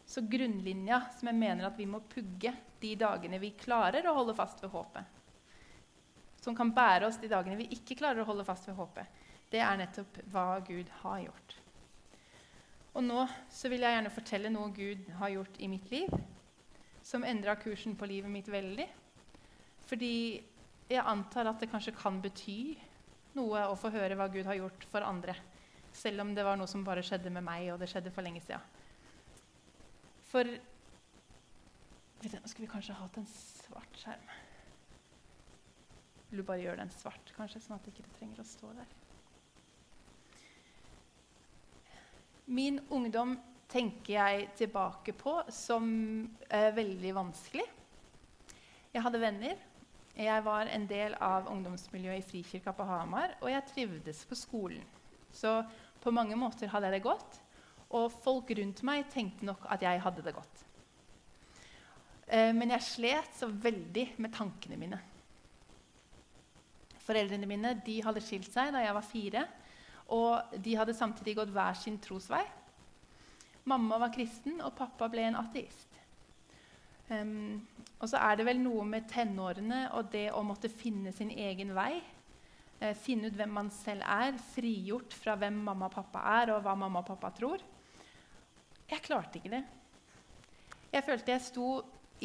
Så 0.08 0.24
grunnlinja 0.26 1.04
som 1.20 1.30
jeg 1.30 1.38
mener 1.38 1.68
at 1.68 1.78
vi 1.78 1.86
må 1.90 2.02
pugge 2.10 2.56
de 2.82 2.96
dagene 2.98 3.38
vi 3.42 3.54
klarer 3.60 4.06
å 4.08 4.16
holde 4.18 4.34
fast 4.38 4.62
ved 4.64 4.74
håpet, 4.74 5.17
som 6.48 6.56
kan 6.56 6.72
bære 6.72 7.10
oss 7.10 7.20
de 7.20 7.28
dagene 7.28 7.60
vi 7.60 7.68
ikke 7.76 7.98
klarer 8.00 8.24
å 8.24 8.30
holde 8.30 8.46
fast 8.48 8.70
ved 8.70 8.78
håpet, 8.80 9.24
det 9.52 9.60
er 9.60 9.80
nettopp 9.80 10.22
hva 10.32 10.62
Gud 10.64 10.88
har 11.02 11.26
gjort. 11.26 11.56
Og 12.96 13.04
nå 13.04 13.26
så 13.52 13.70
vil 13.70 13.84
jeg 13.84 13.98
gjerne 13.98 14.14
fortelle 14.16 14.52
noe 14.54 14.72
Gud 14.76 15.10
har 15.20 15.34
gjort 15.34 15.60
i 15.60 15.68
mitt 15.70 15.92
liv, 15.92 16.14
som 17.04 17.28
endra 17.28 17.58
kursen 17.60 17.98
på 18.00 18.08
livet 18.08 18.32
mitt 18.32 18.48
veldig. 18.52 18.88
Fordi 19.88 20.16
jeg 20.88 21.04
antar 21.04 21.52
at 21.52 21.60
det 21.62 21.70
kanskje 21.72 21.96
kan 21.96 22.18
bety 22.24 22.78
noe 23.38 23.68
å 23.68 23.76
få 23.78 23.92
høre 23.94 24.16
hva 24.18 24.30
Gud 24.32 24.48
har 24.48 24.58
gjort 24.58 24.88
for 24.90 25.04
andre. 25.04 25.36
Selv 25.94 26.24
om 26.24 26.34
det 26.36 26.48
var 26.48 26.58
noe 26.60 26.70
som 26.72 26.84
bare 26.88 27.04
skjedde 27.06 27.32
med 27.34 27.46
meg, 27.46 27.70
og 27.74 27.80
det 27.84 27.92
skjedde 27.92 28.12
for 28.16 28.26
lenge 28.26 28.44
siden. 28.48 28.64
For 30.32 30.58
Nå 32.18 32.48
skulle 32.50 32.66
vi 32.66 32.72
kanskje 32.72 32.96
hatt 32.98 33.18
en 33.20 33.28
svart 33.30 34.00
skjerm. 34.02 34.30
Vil 36.30 36.42
du 36.42 36.48
bare 36.48 36.64
gjøre 36.64 36.82
den 36.82 36.92
svart, 36.92 37.32
kanskje, 37.38 37.62
sånn 37.64 37.78
at 37.78 37.86
det 37.88 37.94
ikke 37.96 38.18
trenger 38.18 38.44
å 38.44 38.48
stå 38.48 38.72
der? 38.76 38.96
Min 42.48 42.82
ungdom 42.96 43.38
tenker 43.68 44.14
jeg 44.14 44.50
tilbake 44.60 45.16
på 45.16 45.40
som 45.52 45.88
eh, 46.48 46.70
veldig 46.76 47.16
vanskelig. 47.16 47.66
Jeg 48.94 49.04
hadde 49.04 49.22
venner. 49.22 49.58
Jeg 50.18 50.44
var 50.46 50.70
en 50.74 50.88
del 50.90 51.14
av 51.22 51.50
ungdomsmiljøet 51.52 52.24
i 52.24 52.26
Frikirka 52.26 52.72
på 52.74 52.86
Hamar, 52.88 53.36
og 53.38 53.52
jeg 53.52 53.68
trivdes 53.70 54.24
på 54.26 54.38
skolen. 54.40 54.86
Så 55.30 55.60
på 56.02 56.14
mange 56.16 56.38
måter 56.40 56.72
hadde 56.72 56.90
jeg 56.90 56.98
det 56.98 57.06
godt, 57.06 57.42
og 57.94 58.16
folk 58.24 58.50
rundt 58.58 58.82
meg 58.88 59.06
tenkte 59.14 59.46
nok 59.48 59.68
at 59.72 59.84
jeg 59.86 60.02
hadde 60.04 60.24
det 60.26 60.34
godt. 60.36 60.64
Eh, 62.28 62.52
men 62.56 62.74
jeg 62.76 62.88
slet 62.88 63.38
så 63.38 63.52
veldig 63.52 64.10
med 64.24 64.34
tankene 64.36 64.80
mine. 64.80 65.00
Foreldrene 67.08 67.48
mine 67.50 67.74
hadde 68.04 68.24
skilt 68.24 68.52
seg 68.52 68.74
da 68.76 68.84
jeg 68.84 68.96
var 68.98 69.08
fire. 69.08 69.46
Og 70.16 70.60
de 70.64 70.76
hadde 70.80 70.96
samtidig 70.96 71.38
gått 71.40 71.52
hver 71.56 71.76
sin 71.80 72.00
trosvei. 72.04 72.44
Mamma 73.68 74.00
var 74.00 74.14
kristen, 74.16 74.62
og 74.64 74.76
pappa 74.78 75.10
ble 75.12 75.26
en 75.28 75.40
ateist. 75.40 75.96
Um, 77.08 77.64
og 78.00 78.10
så 78.12 78.20
er 78.20 78.38
det 78.38 78.46
vel 78.48 78.60
noe 78.60 78.84
med 78.88 79.08
tenårene 79.08 79.86
og 79.96 80.10
det 80.12 80.28
å 80.36 80.44
måtte 80.44 80.72
finne 80.72 81.14
sin 81.16 81.32
egen 81.32 81.74
vei. 81.76 81.96
Eh, 82.78 82.94
finne 82.94 83.32
ut 83.32 83.38
hvem 83.38 83.56
man 83.58 83.72
selv 83.74 84.06
er, 84.06 84.36
frigjort 84.54 85.16
fra 85.18 85.34
hvem 85.40 85.56
mamma 85.66 85.88
og 85.88 85.96
pappa 85.96 86.22
er, 86.36 86.52
og 86.54 86.62
hva 86.66 86.76
mamma 86.78 87.02
og 87.02 87.08
pappa 87.08 87.32
tror. 87.34 87.64
Jeg 88.88 89.04
klarte 89.04 89.40
ikke 89.40 89.56
det. 89.56 89.64
Jeg 90.94 91.06
følte 91.08 91.34
jeg 91.34 91.46
sto 91.48 91.70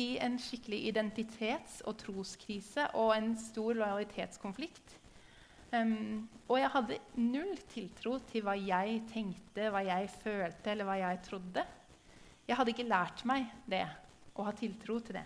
i 0.00 0.16
en 0.24 0.38
skikkelig 0.40 0.80
identitets- 0.92 1.82
og 1.88 1.98
troskrise 2.00 2.88
og 2.98 3.12
en 3.16 3.34
stor 3.38 3.76
lojalitetskonflikt. 3.76 4.98
Um, 5.72 6.28
og 6.48 6.58
jeg 6.60 6.72
hadde 6.74 6.98
null 7.16 7.52
tiltro 7.72 8.18
til 8.28 8.44
hva 8.44 8.54
jeg 8.60 9.02
tenkte, 9.12 9.70
hva 9.72 9.80
jeg 9.86 10.10
følte 10.20 10.72
eller 10.72 10.88
hva 10.88 10.98
jeg 11.00 11.20
trodde. 11.28 11.64
Jeg 12.48 12.58
hadde 12.58 12.74
ikke 12.74 12.88
lært 12.88 13.22
meg 13.28 13.46
det, 13.70 13.86
å 14.36 14.44
ha 14.44 14.52
tiltro 14.56 14.98
til 15.00 15.16
det. 15.20 15.24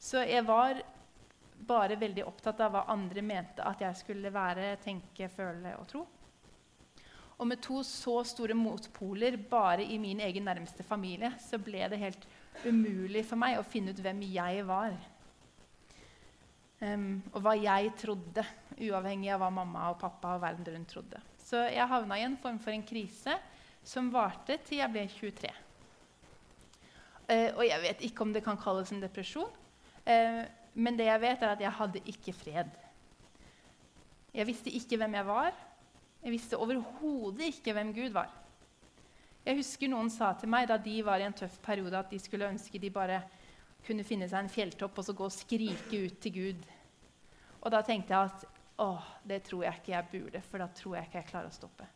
Så 0.00 0.20
jeg 0.26 0.44
var 0.44 0.82
bare 1.64 1.96
veldig 1.96 2.26
opptatt 2.28 2.60
av 2.60 2.74
hva 2.74 2.84
andre 2.92 3.22
mente 3.24 3.64
at 3.64 3.80
jeg 3.80 3.96
skulle 3.96 4.32
være, 4.34 4.74
tenke, 4.84 5.30
føle 5.32 5.72
og 5.78 5.88
tro. 5.88 6.04
Og 7.38 7.48
med 7.48 7.62
to 7.64 7.80
så 7.86 8.20
store 8.26 8.54
motpoler 8.54 9.36
bare 9.50 9.84
i 9.84 9.96
min 9.98 10.20
egen 10.22 10.44
nærmeste 10.46 10.84
familie 10.86 11.32
så 11.42 11.58
ble 11.58 11.88
det 11.90 12.02
helt 12.02 12.26
umulig 12.62 13.24
for 13.26 13.40
meg 13.40 13.58
å 13.58 13.66
finne 13.66 13.92
ut 13.94 14.00
hvem 14.02 14.22
jeg 14.30 14.62
var. 14.68 14.94
Um, 16.84 17.22
og 17.32 17.40
hva 17.44 17.54
jeg 17.56 17.92
trodde, 18.00 18.44
uavhengig 18.76 19.30
av 19.32 19.40
hva 19.42 19.50
mamma 19.54 19.88
og 19.92 20.00
pappa 20.00 20.34
og 20.36 20.42
verden 20.42 20.66
rundt 20.68 20.90
trodde. 20.90 21.20
Så 21.44 21.60
jeg 21.70 21.88
havna 21.88 22.18
i 22.18 22.24
en 22.26 22.38
form 22.40 22.58
for 22.60 22.74
en 22.74 22.84
krise 22.84 23.36
som 23.84 24.10
varte 24.12 24.58
til 24.66 24.80
jeg 24.80 24.92
ble 24.92 25.04
23. 25.10 25.52
Uh, 27.24 27.50
og 27.56 27.64
jeg 27.66 27.82
vet 27.86 28.06
ikke 28.08 28.26
om 28.26 28.34
det 28.34 28.44
kan 28.44 28.58
kalles 28.60 28.92
en 28.92 29.02
depresjon, 29.02 29.52
uh, 30.04 30.42
men 30.74 30.98
det 30.98 31.06
jeg 31.08 31.22
vet, 31.22 31.42
er 31.44 31.54
at 31.54 31.62
jeg 31.62 31.78
hadde 31.78 32.02
ikke 32.10 32.34
fred. 32.36 32.72
Jeg 34.34 34.48
visste 34.48 34.72
ikke 34.74 34.98
hvem 34.98 35.14
jeg 35.14 35.26
var. 35.28 35.52
Jeg 36.24 36.32
visste 36.34 36.58
overhodet 36.58 37.52
ikke 37.52 37.72
hvem 37.76 37.92
Gud 37.94 38.16
var. 38.16 38.32
Jeg 39.44 39.58
husker 39.58 39.90
noen 39.92 40.08
sa 40.08 40.30
til 40.40 40.48
meg 40.48 40.70
da 40.70 40.78
de 40.80 40.94
var 41.04 41.20
i 41.20 41.26
en 41.26 41.34
tøff 41.36 41.58
periode, 41.64 41.98
at 41.98 42.08
de 42.08 42.20
skulle 42.22 42.48
ønske 42.48 42.80
de 42.80 42.88
bare 42.92 43.20
kunne 43.84 44.06
finne 44.06 44.28
seg 44.30 44.40
en 44.40 44.52
fjelltopp 44.52 45.00
og 45.00 45.04
så 45.04 45.14
gå 45.16 45.26
og 45.26 45.34
skrike 45.34 46.00
ut 46.06 46.16
til 46.24 46.32
Gud. 46.32 46.62
Og 47.60 47.72
da 47.74 47.82
tenkte 47.84 48.14
jeg 48.14 48.30
at 48.30 48.46
å, 48.80 48.88
det 49.28 49.42
tror 49.44 49.66
jeg 49.66 49.80
ikke 49.80 49.92
jeg 49.92 50.08
burde, 50.14 50.40
for 50.48 50.64
da 50.64 50.70
tror 50.72 50.96
jeg 50.96 51.08
ikke 51.08 51.20
jeg 51.20 51.28
klarer 51.28 51.52
å 51.52 51.58
stoppe. 51.58 51.90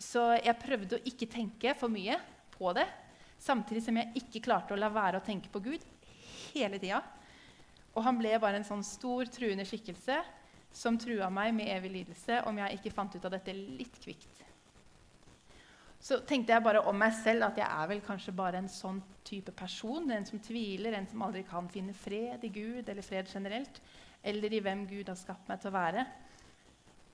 Så 0.00 0.24
jeg 0.40 0.58
prøvde 0.58 0.98
å 0.98 1.06
ikke 1.06 1.30
tenke 1.30 1.76
for 1.78 1.92
mye 1.92 2.18
på 2.56 2.74
det, 2.76 2.88
samtidig 3.40 3.84
som 3.86 3.96
jeg 4.00 4.24
ikke 4.24 4.42
klarte 4.48 4.74
å 4.74 4.80
la 4.80 4.90
være 4.92 5.20
å 5.20 5.24
tenke 5.24 5.52
på 5.52 5.62
Gud 5.62 5.86
hele 6.50 6.82
tida. 6.82 6.98
Og 7.94 8.02
han 8.04 8.18
ble 8.18 8.34
bare 8.42 8.58
en 8.58 8.66
sånn 8.66 8.84
stor, 8.86 9.30
truende 9.30 9.66
skikkelse 9.68 10.18
som 10.74 10.98
trua 10.98 11.30
meg 11.32 11.54
med 11.54 11.70
evig 11.70 11.94
lidelse 11.94 12.42
om 12.50 12.58
jeg 12.58 12.78
ikke 12.78 12.94
fant 12.94 13.14
ut 13.14 13.24
av 13.26 13.38
dette 13.38 13.54
litt 13.54 13.96
kvikt 14.02 14.39
så 16.00 16.16
tenkte 16.24 16.54
jeg 16.54 16.64
bare 16.64 16.80
om 16.88 16.96
meg 16.96 17.12
selv 17.18 17.44
at 17.50 17.58
jeg 17.60 17.66
er 17.68 17.88
vel 17.90 18.00
kanskje 18.00 18.32
bare 18.32 18.62
en 18.62 18.70
sånn 18.72 19.02
type 19.26 19.52
person. 19.52 20.08
En 20.14 20.24
som 20.24 20.40
tviler, 20.40 20.96
en 20.96 21.08
som 21.10 21.26
aldri 21.26 21.42
kan 21.44 21.68
finne 21.68 21.92
fred 21.92 22.46
i 22.46 22.52
Gud 22.54 22.88
eller 22.88 23.04
fred 23.04 23.28
generelt. 23.28 23.82
Eller 24.24 24.52
i 24.56 24.62
hvem 24.64 24.86
Gud 24.88 25.12
har 25.12 25.18
skapt 25.20 25.50
meg 25.50 25.60
til 25.60 25.68
å 25.68 25.76
være. 25.76 26.06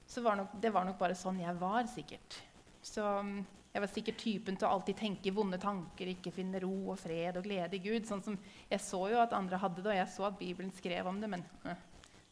Så 0.06 0.22
var 0.22 0.38
nok, 0.38 0.54
det 0.62 0.70
var 0.74 0.86
nok 0.86 1.00
bare 1.00 1.18
sånn 1.18 1.42
jeg 1.42 1.58
var, 1.58 1.88
sikkert. 1.90 2.38
Så 2.86 3.02
mm, 3.02 3.40
jeg 3.74 3.82
var 3.82 3.90
sikkert 3.90 4.22
typen 4.22 4.56
til 4.56 4.68
å 4.68 4.76
alltid 4.76 5.00
tenke 5.00 5.34
vonde 5.34 5.58
tanker, 5.60 6.12
ikke 6.12 6.32
finne 6.32 6.62
ro 6.62 6.92
og 6.94 7.00
fred 7.02 7.36
og 7.40 7.44
glede 7.44 7.76
i 7.76 7.82
Gud. 7.82 8.06
Sånn 8.06 8.22
som 8.22 8.38
Jeg 8.70 8.80
så 8.86 9.02
jo 9.10 9.18
at 9.20 9.34
andre 9.34 9.58
hadde 9.60 9.82
det, 9.82 9.90
og 9.90 9.98
jeg 9.98 10.12
så 10.14 10.28
at 10.30 10.38
Bibelen 10.38 10.70
skrev 10.78 11.10
om 11.10 11.18
det, 11.20 11.28
men 11.34 11.42
øh, 11.66 11.82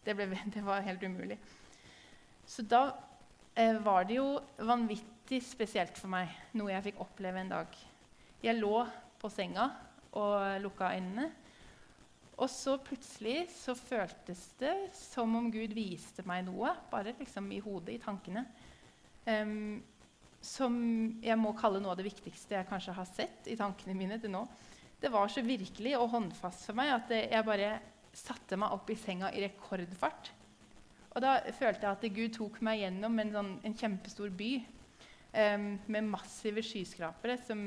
det, 0.07 0.15
ble, 0.15 0.31
det 0.55 0.63
var 0.65 0.87
helt 0.87 1.03
umulig. 1.03 1.41
Så 2.47 2.63
da 2.63 2.87
eh, 2.89 3.14
var 3.55 4.05
det 4.09 4.17
jo 4.19 4.29
vanvittig 4.67 5.39
spesielt 5.47 5.99
for 5.99 6.11
meg, 6.11 6.33
noe 6.59 6.73
jeg 6.73 6.89
fikk 6.89 7.01
oppleve 7.05 7.39
en 7.41 7.53
dag. 7.53 7.77
Jeg 8.43 8.59
lå 8.59 8.83
på 9.21 9.31
senga 9.33 9.69
og 10.19 10.61
lukka 10.65 10.91
øynene. 10.95 11.31
Og 12.35 12.51
så 12.51 12.75
plutselig 12.83 13.47
så 13.55 13.77
føltes 13.79 14.43
det 14.59 14.75
som 14.99 15.37
om 15.39 15.51
Gud 15.55 15.75
viste 15.77 16.25
meg 16.27 16.43
noe, 16.49 16.73
bare 16.91 17.15
liksom 17.19 17.47
i 17.55 17.61
hodet, 17.63 17.95
i 17.95 18.03
tankene, 18.03 18.43
um, 19.31 19.79
som 20.45 20.75
jeg 21.25 21.39
må 21.41 21.55
kalle 21.57 21.81
noe 21.81 21.95
av 21.95 22.01
det 22.01 22.09
viktigste 22.09 22.59
jeg 22.59 22.69
kanskje 22.69 22.97
har 22.99 23.09
sett 23.09 23.47
i 23.49 23.57
tankene 23.57 23.95
mine 23.97 24.19
til 24.21 24.35
nå. 24.35 24.43
Det 25.01 25.13
var 25.15 25.31
så 25.31 25.45
virkelig 25.47 25.95
og 25.97 26.11
håndfast 26.13 26.67
for 26.67 26.77
meg 26.77 26.91
at 26.97 27.15
jeg 27.15 27.47
bare 27.47 27.77
satte 28.15 28.59
meg 28.59 28.75
opp 28.75 28.91
i 28.91 28.99
senga 28.99 29.31
i 29.33 29.45
rekordfart. 29.47 30.33
Og 31.15 31.23
da 31.23 31.35
følte 31.55 31.87
jeg 31.87 31.95
at 31.95 32.07
Gud 32.17 32.33
tok 32.35 32.61
meg 32.67 32.81
gjennom 32.83 33.19
en, 33.23 33.35
sånn, 33.35 33.51
en 33.63 33.77
kjempestor 33.79 34.33
by 34.35 34.53
um, 34.59 35.69
med 35.87 36.09
massive 36.09 36.63
skyskrapere 36.67 37.37
som, 37.39 37.63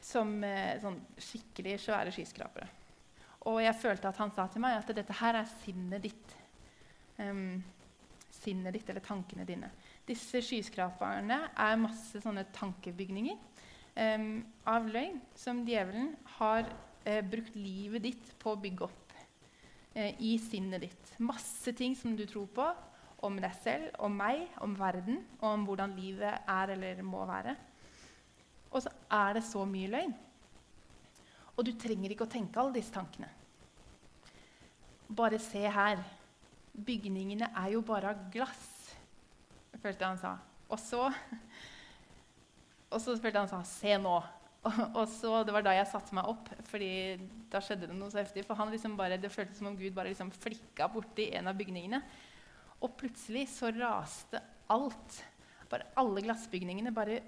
som 0.00 0.32
uh, 0.40 0.72
sånn 0.80 0.96
skikkelig 1.20 1.76
svære 1.84 2.14
skyskrapere. 2.16 2.70
Og 3.50 3.60
jeg 3.60 3.76
følte 3.76 4.08
at 4.08 4.20
han 4.22 4.32
sa 4.32 4.46
til 4.48 4.62
meg 4.64 4.78
at 4.78 4.94
dette 4.96 5.18
her 5.18 5.40
er 5.42 5.54
sinnet 5.64 6.04
ditt. 6.06 6.36
Um, 7.20 7.60
sinnet 8.42 8.74
ditt 8.74 8.88
eller 8.88 9.04
tankene 9.04 9.44
dine. 9.46 9.68
Disse 10.08 10.40
skyskraperne 10.42 11.38
er 11.52 11.80
masse 11.80 12.22
sånne 12.24 12.46
tankebygninger 12.56 13.36
um, 13.36 14.40
av 14.70 14.88
løgn 14.88 15.20
som 15.38 15.60
djevelen 15.66 16.14
har 16.38 16.64
uh, 16.64 17.20
brukt 17.28 17.54
livet 17.58 18.08
ditt 18.08 18.32
på 18.40 18.54
å 18.54 18.60
bygge 18.62 18.88
opp 18.88 19.01
eh, 19.94 20.14
i 20.18 20.36
sinnet 20.40 20.84
ditt. 20.86 21.12
Masse 21.22 21.74
ting 21.76 21.96
som 21.98 22.16
du 22.16 22.24
tror 22.28 22.48
på 22.54 22.66
om 23.22 23.38
deg 23.38 23.54
selv, 23.62 23.92
om 24.02 24.14
meg, 24.18 24.48
om 24.64 24.74
verden, 24.78 25.20
og 25.40 25.48
om 25.52 25.66
hvordan 25.68 25.94
livet 25.94 26.42
er 26.50 26.72
eller 26.74 27.04
må 27.06 27.22
være. 27.28 27.54
Og 28.72 28.82
så 28.82 28.90
er 29.12 29.36
det 29.36 29.44
så 29.46 29.62
mye 29.68 29.90
løgn. 29.92 30.14
Og 31.52 31.64
du 31.66 31.72
trenger 31.78 32.12
ikke 32.12 32.26
å 32.26 32.32
tenke 32.32 32.58
alle 32.58 32.74
disse 32.78 32.94
tankene. 32.94 33.28
Bare 35.12 35.38
se 35.42 35.62
her. 35.68 36.00
Bygningene 36.72 37.50
er 37.60 37.74
jo 37.74 37.82
bare 37.84 38.14
av 38.14 38.28
glass, 38.32 38.62
følte 39.82 40.08
han 40.08 40.16
sa. 40.16 40.38
Og 40.72 40.80
så, 40.80 41.02
og 42.92 42.96
så 42.96 43.18
følte 43.20 43.42
han 43.42 43.50
sa, 43.50 43.60
se 43.68 43.98
nå. 44.00 44.16
Og, 44.98 45.06
så, 45.10 45.42
Det 45.42 45.54
var 45.54 45.64
da 45.66 45.74
jeg 45.74 45.90
satte 45.90 46.14
meg 46.14 46.28
opp, 46.30 46.50
fordi 46.70 46.92
da 47.50 47.60
skjedde 47.62 47.88
det 47.90 47.96
noe 47.98 48.12
så 48.12 48.20
heftig. 48.22 48.44
For 48.46 48.70
liksom 48.70 48.96
bare, 48.98 49.18
Det 49.18 49.32
føltes 49.32 49.58
som 49.58 49.72
om 49.72 49.78
Gud 49.78 49.94
bare 49.94 50.12
liksom 50.12 50.30
flikka 50.30 50.88
borti 50.92 51.32
en 51.34 51.50
av 51.50 51.58
bygningene. 51.58 52.02
Og 52.82 52.94
plutselig 52.98 53.48
så 53.50 53.72
raste 53.74 54.40
alt. 54.70 55.22
Bare 55.70 55.90
Alle 55.98 56.22
glassbygningene 56.22 56.94
bare 56.94 57.20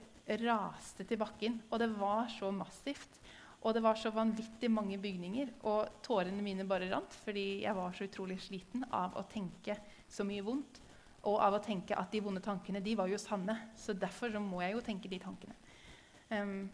raste 0.44 1.07
til 1.07 1.18
bakken. 1.20 1.61
Og 1.70 1.83
det 1.83 1.90
var 1.99 2.31
så 2.31 2.53
massivt. 2.55 3.18
Og 3.64 3.75
det 3.75 3.83
var 3.83 3.97
så 3.97 4.12
vanvittig 4.12 4.70
mange 4.70 4.99
bygninger. 5.01 5.57
Og 5.66 6.01
tårene 6.07 6.42
mine 6.44 6.68
bare 6.68 6.90
rant 6.92 7.18
fordi 7.25 7.64
jeg 7.64 7.75
var 7.77 7.94
så 7.97 8.07
utrolig 8.07 8.38
sliten 8.44 8.87
av 8.92 9.18
å 9.18 9.27
tenke 9.27 9.77
så 10.07 10.27
mye 10.27 10.44
vondt. 10.44 10.81
Og 11.25 11.38
av 11.40 11.57
å 11.57 11.62
tenke 11.64 11.97
at 11.97 12.12
de 12.12 12.20
vonde 12.20 12.42
tankene 12.44 12.83
de 12.85 12.94
var 12.99 13.11
jo 13.11 13.18
sanne. 13.18 13.57
Så 13.75 13.97
derfor 13.97 14.31
så 14.31 14.42
må 14.44 14.62
jeg 14.62 14.77
jo 14.77 14.85
tenke 14.85 15.11
de 15.11 15.18
tankene. 15.23 15.57
Um, 16.31 16.68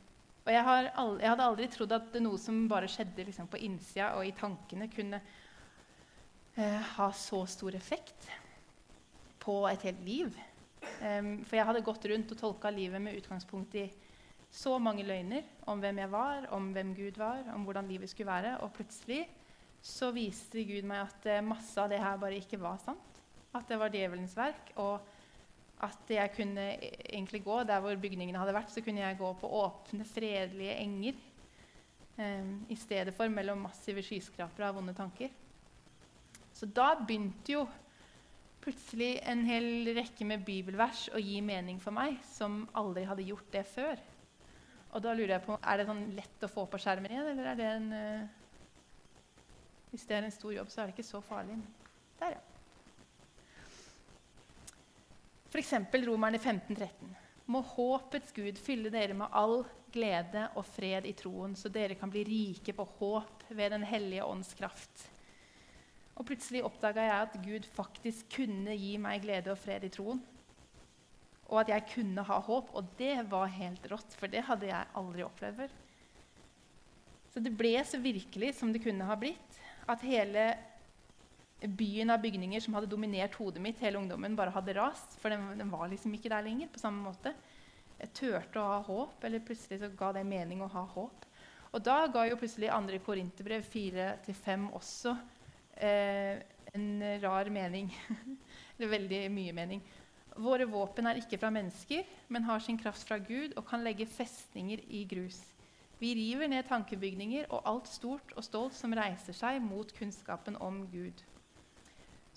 og 0.51 0.57
jeg, 0.57 0.91
aldri, 0.99 1.23
jeg, 1.23 1.31
hadde 1.31 1.47
aldri 1.47 1.67
trodd 1.71 1.93
at 1.95 2.17
noe 2.19 2.39
som 2.43 2.57
bare 2.71 2.89
skjedde 2.91 3.23
liksom, 3.29 3.47
på 3.51 3.61
innsida 3.63 4.09
og 4.19 4.27
i 4.27 4.33
tankene, 4.35 4.89
kunne 4.91 5.21
eh, 6.59 6.89
ha 6.97 7.07
så 7.15 7.45
stor 7.47 7.77
effekt 7.79 8.27
på 9.41 9.61
et 9.71 9.85
helt 9.87 10.03
liv. 10.03 10.35
Um, 11.05 11.37
for 11.47 11.55
jeg 11.55 11.69
hadde 11.69 11.85
gått 11.87 12.07
rundt 12.11 12.35
og 12.35 12.41
tolka 12.41 12.73
livet 12.75 13.03
med 13.05 13.21
utgangspunkt 13.21 13.77
i 13.79 13.87
så 14.51 14.75
mange 14.83 15.05
løgner 15.07 15.47
om 15.71 15.79
hvem 15.79 16.01
jeg 16.03 16.11
var, 16.11 16.49
om 16.57 16.73
hvem 16.75 16.91
Gud 16.99 17.21
var, 17.21 17.45
om 17.55 17.69
hvordan 17.69 17.87
livet 17.87 18.11
skulle 18.11 18.33
være. 18.33 18.57
Og 18.65 18.75
plutselig 18.75 19.23
så 19.87 20.11
viste 20.17 20.67
Gud 20.67 20.89
meg 20.89 21.07
at 21.07 21.31
eh, 21.31 21.45
masse 21.47 21.79
av 21.79 21.95
det 21.95 22.03
her 22.03 22.19
bare 22.19 22.43
ikke 22.43 22.59
var 22.59 22.83
sant. 22.83 23.23
At 23.55 23.71
det 23.71 23.79
var 23.79 23.95
djevelens 23.95 24.35
verk. 24.35 24.75
og 24.83 24.99
at 25.81 26.13
jeg 26.13 26.33
kunne 26.37 26.67
egentlig 26.81 27.43
gå 27.45 27.63
der 27.65 27.81
hvor 27.81 27.97
bygningene 28.01 28.41
hadde 28.41 28.55
vært, 28.55 28.73
så 28.73 28.83
kunne 28.85 29.01
jeg 29.01 29.19
gå 29.19 29.33
på 29.41 29.51
åpne, 29.61 30.05
fredelige 30.05 30.77
enger 30.83 31.21
um, 32.19 32.51
i 32.69 32.77
stedet 32.77 33.15
for 33.17 33.33
mellom 33.33 33.65
massive 33.65 34.05
skyskrapere 34.05 34.69
av 34.69 34.77
vonde 34.77 34.95
tanker. 34.97 35.33
Så 36.53 36.69
da 36.69 36.93
begynte 36.99 37.55
jo 37.55 37.65
plutselig 38.61 39.15
en 39.25 39.47
hel 39.49 39.89
rekke 39.97 40.27
med 40.29 40.45
bibelvers 40.45 41.07
å 41.17 41.23
gi 41.23 41.41
mening 41.41 41.81
for 41.81 41.97
meg, 41.97 42.19
som 42.29 42.67
aldri 42.77 43.07
hadde 43.09 43.25
gjort 43.25 43.49
det 43.55 43.65
før. 43.71 44.05
Og 44.91 45.01
da 45.05 45.15
lurer 45.15 45.39
jeg 45.39 45.47
på, 45.47 45.57
Er 45.63 45.79
det 45.79 45.89
sånn 45.89 46.05
lett 46.17 46.45
å 46.45 46.51
få 46.51 46.67
på 46.69 46.81
skjermen 46.83 47.13
igjen, 47.15 47.33
eller 47.33 47.53
er 47.53 47.57
det 47.57 47.73
en 47.79 47.91
uh, 47.95 48.29
Hvis 49.91 50.05
det 50.07 50.19
er 50.19 50.29
en 50.29 50.35
stor 50.35 50.53
jobb, 50.53 50.69
så 50.71 50.83
er 50.83 50.91
det 50.91 50.99
ikke 50.99 51.09
så 51.09 51.25
farlig. 51.25 51.57
Der, 52.21 52.37
ja. 52.37 52.50
F.eks. 55.51 55.73
Romerne 56.07 56.39
1513. 56.39 57.15
Må 57.51 57.61
håpets 57.67 58.31
Gud 58.37 58.59
fylle 58.63 58.93
dere 58.95 59.17
med 59.19 59.33
all 59.35 59.65
glede 59.91 60.45
og 60.55 60.63
fred 60.71 61.09
i 61.11 61.15
troen, 61.19 61.57
så 61.59 61.71
dere 61.73 61.97
kan 61.99 62.11
bli 62.13 62.23
rike 62.29 62.75
på 62.77 62.87
håp 63.01 63.49
ved 63.49 63.75
Den 63.75 63.83
hellige 63.83 64.25
ånds 64.25 64.55
kraft. 64.55 65.09
Og 66.15 66.29
plutselig 66.29 66.63
oppdaga 66.63 67.03
jeg 67.09 67.27
at 67.27 67.37
Gud 67.43 67.67
faktisk 67.75 68.31
kunne 68.37 68.77
gi 68.79 68.95
meg 69.03 69.25
glede 69.25 69.51
og 69.51 69.59
fred 69.59 69.89
i 69.89 69.91
troen. 69.91 70.21
Og 71.51 71.63
at 71.65 71.73
jeg 71.73 71.89
kunne 71.97 72.23
ha 72.29 72.39
håp. 72.47 72.71
Og 72.77 72.95
det 72.99 73.17
var 73.33 73.51
helt 73.51 73.87
rått, 73.91 74.15
for 74.15 74.31
det 74.31 74.45
hadde 74.47 74.69
jeg 74.71 74.91
aldri 75.01 75.25
opplevd 75.27 75.65
før. 75.65 75.79
Så 77.31 77.43
det 77.43 77.55
ble 77.59 77.73
så 77.87 77.99
virkelig 78.03 78.53
som 78.59 78.71
det 78.71 78.83
kunne 78.85 79.07
ha 79.09 79.17
blitt. 79.19 79.59
At 79.91 80.05
hele 80.07 80.53
byen 81.61 82.11
av 82.11 82.21
bygninger 82.23 82.63
som 82.65 82.75
hadde 82.77 82.89
dominert 82.91 83.35
hodet 83.37 83.63
mitt 83.63 83.81
hele 83.85 84.01
ungdommen, 84.01 84.37
bare 84.37 84.53
hadde 84.55 84.75
rast. 84.79 85.19
For 85.21 85.33
den, 85.33 85.45
den, 85.59 85.73
var 85.73 85.91
liksom 85.91 86.15
ikke 86.17 86.33
der 86.33 86.47
lenger 86.47 86.71
på 86.73 86.83
samme 86.83 87.03
måte. 87.05 87.35
Jeg 88.01 88.15
turte 88.17 88.61
å 88.61 88.69
ha 88.71 88.79
håp, 88.87 89.25
eller 89.29 89.45
plutselig 89.45 89.83
så 89.83 89.91
ga 89.97 90.15
det 90.17 90.25
mening 90.29 90.63
å 90.65 90.71
ha 90.73 90.87
håp. 90.95 91.27
Og 91.71 91.85
da 91.87 92.01
ga 92.11 92.25
jo 92.27 92.39
plutselig 92.41 92.71
2. 92.73 93.03
Korinterbrev 93.07 93.67
4-5 93.71 94.71
også 94.75 95.13
eh, 95.77 96.41
en 96.75 96.89
rar 97.23 97.51
mening. 97.53 97.93
eller 98.79 98.95
veldig 98.97 99.21
mye 99.35 99.55
mening. 99.55 99.85
Våre 100.41 100.65
våpen 100.71 101.07
er 101.11 101.21
ikke 101.21 101.39
fra 101.43 101.51
mennesker, 101.53 102.07
men 102.33 102.47
har 102.47 102.63
sin 102.65 102.79
kraft 102.81 103.05
fra 103.07 103.19
Gud 103.21 103.53
og 103.59 103.67
kan 103.69 103.85
legge 103.85 104.09
festninger 104.09 104.81
i 104.89 105.05
grus. 105.11 105.43
Vi 106.01 106.15
river 106.17 106.49
ned 106.49 106.65
tankebygninger 106.65 107.51
og 107.53 107.67
alt 107.69 107.91
stort 107.91 108.33
og 108.33 108.45
stolt 108.47 108.73
som 108.73 108.95
reiser 108.97 109.37
seg 109.37 109.61
mot 109.61 109.91
kunnskapen 109.99 110.57
om 110.57 110.87
Gud. 110.89 111.21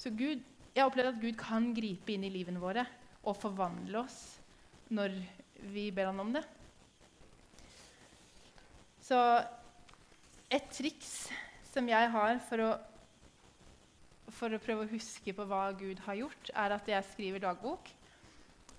Så 0.03 0.11
Gud, 0.11 0.41
jeg 0.75 0.83
opplevd 0.83 1.13
at 1.13 1.19
Gud 1.21 1.37
kan 1.39 1.69
gripe 1.71 2.11
inn 2.11 2.25
i 2.27 2.31
livene 2.33 2.59
våre 2.59 2.83
og 3.23 3.37
forvandle 3.39 4.01
oss 4.01 4.17
når 4.91 5.13
vi 5.71 5.85
ber 5.95 6.09
han 6.09 6.19
om 6.19 6.33
det. 6.35 6.41
Så 8.99 9.15
et 10.51 10.65
triks 10.75 11.13
som 11.71 11.87
jeg 11.87 12.09
har 12.17 12.41
for 12.49 12.65
å, 12.65 12.67
for 14.27 14.51
å 14.51 14.59
prøve 14.65 14.83
å 14.83 14.91
huske 14.91 15.31
på 15.37 15.45
hva 15.47 15.69
Gud 15.79 16.03
har 16.03 16.19
gjort, 16.19 16.51
er 16.51 16.75
at 16.75 16.91
jeg 16.91 17.09
skriver 17.13 17.45
dagbok. 17.45 17.87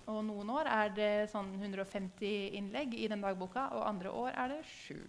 Og 0.05 0.21
noen 0.27 0.51
år 0.53 0.69
er 0.69 0.93
det 0.93 1.11
sånn 1.33 1.55
150 1.57 2.53
innlegg 2.59 2.93
i 2.99 3.09
den 3.09 3.25
dagboka, 3.25 3.71
og 3.73 3.87
andre 3.89 4.13
år 4.13 4.37
er 4.43 4.53
det 4.53 4.61
sju. 4.69 5.01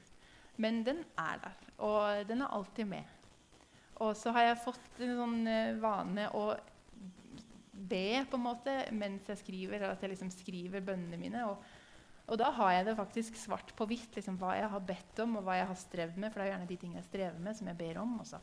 Men 0.56 0.80
den 0.86 1.04
er 1.20 1.44
der, 1.44 1.60
og 1.84 2.24
den 2.32 2.40
er 2.40 2.56
alltid 2.56 2.88
med. 2.88 3.15
Og 4.04 4.16
så 4.18 4.32
har 4.36 4.50
jeg 4.50 4.62
fått 4.64 5.00
en 5.00 5.14
sånn 5.20 5.38
eh, 5.48 5.76
vane 5.80 6.28
å 6.36 6.50
be 7.76 8.24
på 8.28 8.38
en 8.38 8.44
måte 8.44 8.74
mens 8.96 9.28
jeg 9.30 9.40
skriver, 9.40 9.78
eller 9.78 9.94
at 9.94 10.04
jeg 10.04 10.12
liksom 10.12 10.32
skriver 10.34 10.84
bønnene 10.84 11.20
mine. 11.20 11.46
Og, 11.48 11.64
og, 12.26 12.36
da 12.40 12.50
har 12.58 12.74
jeg 12.74 12.86
det 12.88 12.98
faktisk 12.98 13.38
svart 13.40 13.72
på 13.76 13.88
hvitt, 13.88 14.12
liksom, 14.16 14.38
hva 14.40 14.56
jeg 14.58 14.70
har 14.72 14.86
bedt 14.90 15.24
om, 15.24 15.38
og 15.38 15.46
hva 15.46 15.58
jeg 15.60 15.70
har 15.70 15.80
strevd 15.80 16.20
med. 16.20 16.32
For 16.32 16.40
det 16.40 16.46
er 16.46 16.50
jo 16.50 16.54
gjerne 16.56 16.70
de 16.70 16.78
tingene 16.82 17.02
jeg 17.02 17.10
strever 17.10 17.42
med, 17.48 17.58
som 17.58 17.72
jeg 17.72 17.80
ber 17.80 18.00
om. 18.02 18.16
Også. 18.24 18.42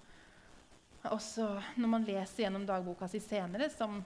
Og 1.11 1.19
så 1.21 1.47
når 1.75 1.91
man 1.97 2.07
leser 2.07 2.45
gjennom 2.45 2.67
dagboka 2.67 3.09
si 3.11 3.21
senere, 3.23 3.69
som 3.73 3.99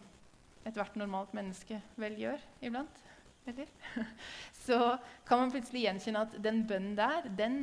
ethvert 0.67 0.97
normalt 0.99 1.36
menneske 1.38 1.79
vel 1.99 2.17
gjør 2.19 2.41
iblant, 2.65 3.03
eller? 3.47 3.69
så 4.65 4.97
kan 5.27 5.39
man 5.39 5.53
plutselig 5.53 5.86
gjenkjenne 5.86 6.25
at 6.25 6.36
den 6.43 6.65
bønnen 6.67 6.97
der, 6.97 7.29
den, 7.38 7.60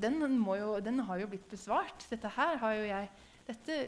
den, 0.00 0.20
jo, 0.44 0.70
den 0.84 1.02
har 1.06 1.20
jo 1.22 1.28
blitt 1.30 1.48
besvart. 1.50 2.06
Dette 2.10 2.30
her 2.36 2.58
har 2.62 2.78
jo 2.78 2.86
jeg 2.88 3.10
dette, 3.50 3.78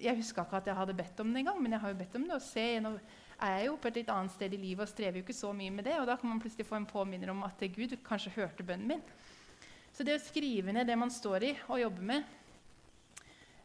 jeg 0.00 0.16
huska 0.16 0.44
ikke 0.46 0.60
at 0.60 0.68
jeg 0.70 0.78
hadde 0.78 0.96
bedt 0.96 1.20
om 1.22 1.32
det 1.32 1.42
engang, 1.42 1.58
men 1.60 1.74
jeg 1.76 1.82
har 1.82 1.92
jo 1.92 1.98
bedt 1.98 2.16
om 2.16 2.26
det. 2.26 2.36
og 2.38 2.44
se, 2.44 2.66
Nå 2.80 2.94
er 3.40 3.56
jeg 3.58 3.68
jo 3.68 3.76
på 3.80 3.90
et 3.90 4.00
litt 4.00 4.12
annet 4.12 4.34
sted 4.34 4.54
i 4.56 4.60
livet 4.60 4.84
og 4.84 4.90
strever 4.90 5.20
jo 5.20 5.24
ikke 5.24 5.36
så 5.36 5.52
mye 5.56 5.72
med 5.74 5.86
det. 5.88 5.96
Og 6.00 6.08
da 6.08 6.16
kan 6.20 6.30
man 6.30 6.40
plutselig 6.42 6.68
få 6.68 6.78
en 6.78 6.88
påminner 6.88 7.32
om 7.32 7.42
at 7.46 7.64
Gud 7.74 7.96
kanskje 8.06 8.34
hørte 8.38 8.66
bønnen 8.66 8.94
min. 8.94 9.04
Så 9.92 10.06
det 10.06 10.16
å 10.16 10.22
skrive 10.22 10.72
ned 10.74 10.88
det 10.88 10.96
man 10.98 11.12
står 11.12 11.48
i 11.48 11.54
og 11.66 11.80
jobber 11.82 12.06
med, 12.12 12.36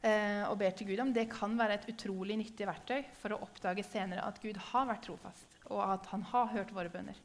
eh, 0.02 0.44
og 0.50 0.58
ber 0.60 0.74
til 0.76 0.90
Gud 0.90 1.04
om, 1.04 1.14
det 1.14 1.28
kan 1.32 1.54
være 1.60 1.80
et 1.80 1.90
utrolig 1.94 2.38
nyttig 2.42 2.68
verktøy 2.68 3.06
for 3.22 3.36
å 3.36 3.42
oppdage 3.46 3.86
senere 3.86 4.26
at 4.26 4.42
Gud 4.44 4.58
har 4.72 4.90
vært 4.90 5.06
trofast, 5.06 5.60
og 5.70 5.84
at 5.86 6.10
han 6.12 6.26
har 6.34 6.52
hørt 6.56 6.74
våre 6.76 6.92
bønner. 6.92 7.20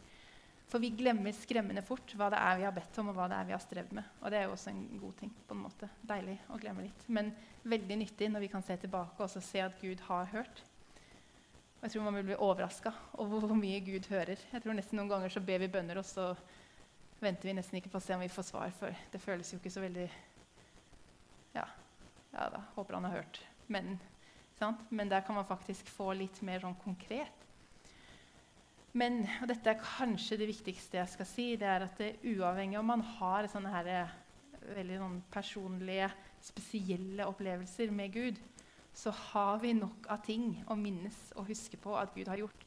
For 0.70 0.78
vi 0.78 0.92
glemmer 0.94 1.34
skremmende 1.34 1.82
fort 1.82 2.12
hva 2.14 2.28
det 2.30 2.38
er 2.38 2.58
vi 2.60 2.66
har 2.68 2.74
bedt 2.74 2.98
om, 3.02 3.08
og 3.10 3.16
hva 3.18 3.26
det 3.30 3.38
er 3.40 3.46
vi 3.48 3.54
har 3.56 3.62
strevd 3.62 3.94
med. 3.98 4.10
Og 4.22 4.30
det 4.30 4.38
er 4.38 4.44
jo 4.46 4.52
også 4.54 4.70
en 4.70 4.84
god 5.02 5.14
ting. 5.18 5.32
på 5.48 5.56
en 5.56 5.64
måte. 5.64 5.88
Deilig 6.06 6.36
å 6.46 6.58
glemme 6.62 6.84
litt. 6.86 7.06
Men 7.08 7.32
veldig 7.66 7.96
nyttig 8.04 8.28
når 8.30 8.44
vi 8.44 8.50
kan 8.52 8.62
se 8.62 8.76
tilbake 8.78 9.26
og 9.26 9.30
se 9.34 9.64
at 9.64 9.80
Gud 9.80 10.04
har 10.06 10.30
hørt. 10.30 10.62
Og 11.80 11.86
jeg 11.88 11.94
tror 11.94 12.06
man 12.06 12.14
vil 12.20 12.28
bli 12.28 12.38
overraska 12.38 12.92
over 13.18 13.40
hvor 13.48 13.56
mye 13.56 13.80
Gud 13.80 14.06
hører. 14.12 14.38
Jeg 14.52 14.62
tror 14.62 14.76
nesten 14.76 15.00
Noen 15.00 15.10
ganger 15.10 15.32
så 15.32 15.40
ber 15.40 15.62
vi 15.62 15.72
bønner, 15.72 15.98
og 15.98 16.04
så 16.04 16.34
venter 17.20 17.48
vi 17.48 17.56
nesten 17.56 17.80
ikke 17.80 17.90
på 17.90 17.98
å 17.98 18.04
se 18.04 18.14
om 18.14 18.22
vi 18.22 18.30
får 18.30 18.50
svar. 18.52 18.70
For 18.76 18.94
det 19.10 19.22
føles 19.24 19.50
jo 19.50 19.58
ikke 19.58 19.72
så 19.74 19.82
veldig 19.82 20.06
Ja, 21.56 21.66
ja 22.30 22.48
da, 22.52 22.62
håper 22.76 22.94
han 22.94 23.08
har 23.08 23.22
hørt. 23.22 23.42
Men, 23.66 23.98
Men 24.90 25.08
der 25.08 25.24
kan 25.26 25.34
man 25.34 25.48
faktisk 25.48 25.88
få 25.88 26.12
litt 26.12 26.42
mer 26.46 26.60
sånn 26.60 26.78
konkret. 26.84 27.49
Men 28.98 29.22
og 29.38 29.46
dette 29.50 29.70
er 29.70 29.82
kanskje 29.82 30.38
det 30.40 30.48
viktigste 30.50 30.98
jeg 30.98 31.12
skal 31.12 31.28
si, 31.28 31.46
det 31.58 31.68
er 31.68 31.84
at 31.86 32.00
det, 32.00 32.16
uavhengig 32.26 32.78
om 32.80 32.88
man 32.90 33.04
har 33.18 33.46
sånne 33.50 33.70
her, 33.70 33.90
eh, 33.94 34.16
veldig 34.74 34.98
sånn 34.98 35.20
personlige, 35.30 36.10
spesielle 36.42 37.26
opplevelser 37.28 37.92
med 37.94 38.12
Gud, 38.14 38.40
så 38.96 39.12
har 39.14 39.60
vi 39.62 39.74
nok 39.76 40.08
av 40.10 40.24
ting 40.26 40.64
å 40.66 40.76
minnes 40.78 41.18
og 41.36 41.46
huske 41.52 41.78
på 41.80 41.94
at 41.96 42.14
Gud 42.16 42.28
har 42.32 42.40
gjort. 42.40 42.66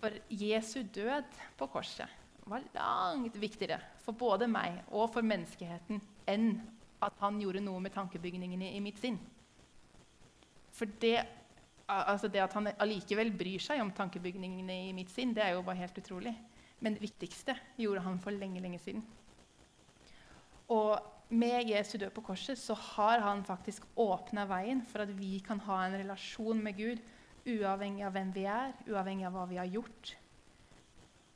For 0.00 0.16
Jesu 0.32 0.82
død 0.82 1.28
på 1.60 1.68
korset 1.70 2.08
var 2.48 2.64
langt 2.74 3.36
viktigere 3.38 3.78
for 4.02 4.16
både 4.16 4.48
meg 4.50 4.80
og 4.88 5.10
for 5.12 5.22
menneskeheten 5.22 6.00
enn 6.30 6.54
at 7.04 7.20
han 7.20 7.38
gjorde 7.40 7.62
noe 7.64 7.80
med 7.84 7.94
tankebygningene 7.94 8.72
i 8.74 8.80
mitt 8.82 8.98
sinn. 9.00 9.20
For 10.74 10.88
det 11.00 11.20
altså 11.90 12.30
det 12.30 12.42
at 12.42 12.54
han 12.56 12.70
allikevel 12.78 13.32
bryr 13.36 13.62
seg 13.62 13.82
om 13.82 13.92
tankebygningene 13.94 14.76
i 14.88 14.92
mitt 14.96 15.10
sinn, 15.12 15.34
det 15.34 15.44
er 15.44 15.56
jo 15.56 15.64
bare 15.66 15.82
helt 15.82 15.98
utrolig. 15.98 16.34
Men 16.80 16.96
det 16.96 17.04
viktigste 17.04 17.56
gjorde 17.80 18.04
han 18.06 18.20
for 18.22 18.32
lenge, 18.32 18.62
lenge 18.62 18.80
siden. 18.80 19.02
Og 20.70 20.96
med 21.30 21.68
Jesu 21.70 21.96
død 21.98 22.12
på 22.14 22.24
korset 22.30 22.58
så 22.58 22.74
har 22.74 23.22
han 23.22 23.44
faktisk 23.46 23.86
åpna 24.00 24.46
veien 24.50 24.82
for 24.86 25.04
at 25.04 25.12
vi 25.18 25.38
kan 25.46 25.60
ha 25.66 25.82
en 25.84 25.98
relasjon 26.00 26.62
med 26.62 26.78
Gud 26.78 27.02
uavhengig 27.48 28.04
av 28.04 28.14
hvem 28.14 28.32
vi 28.34 28.46
er, 28.50 28.74
uavhengig 28.88 29.26
av 29.28 29.36
hva 29.36 29.46
vi 29.50 29.58
har 29.60 29.70
gjort. 29.70 30.14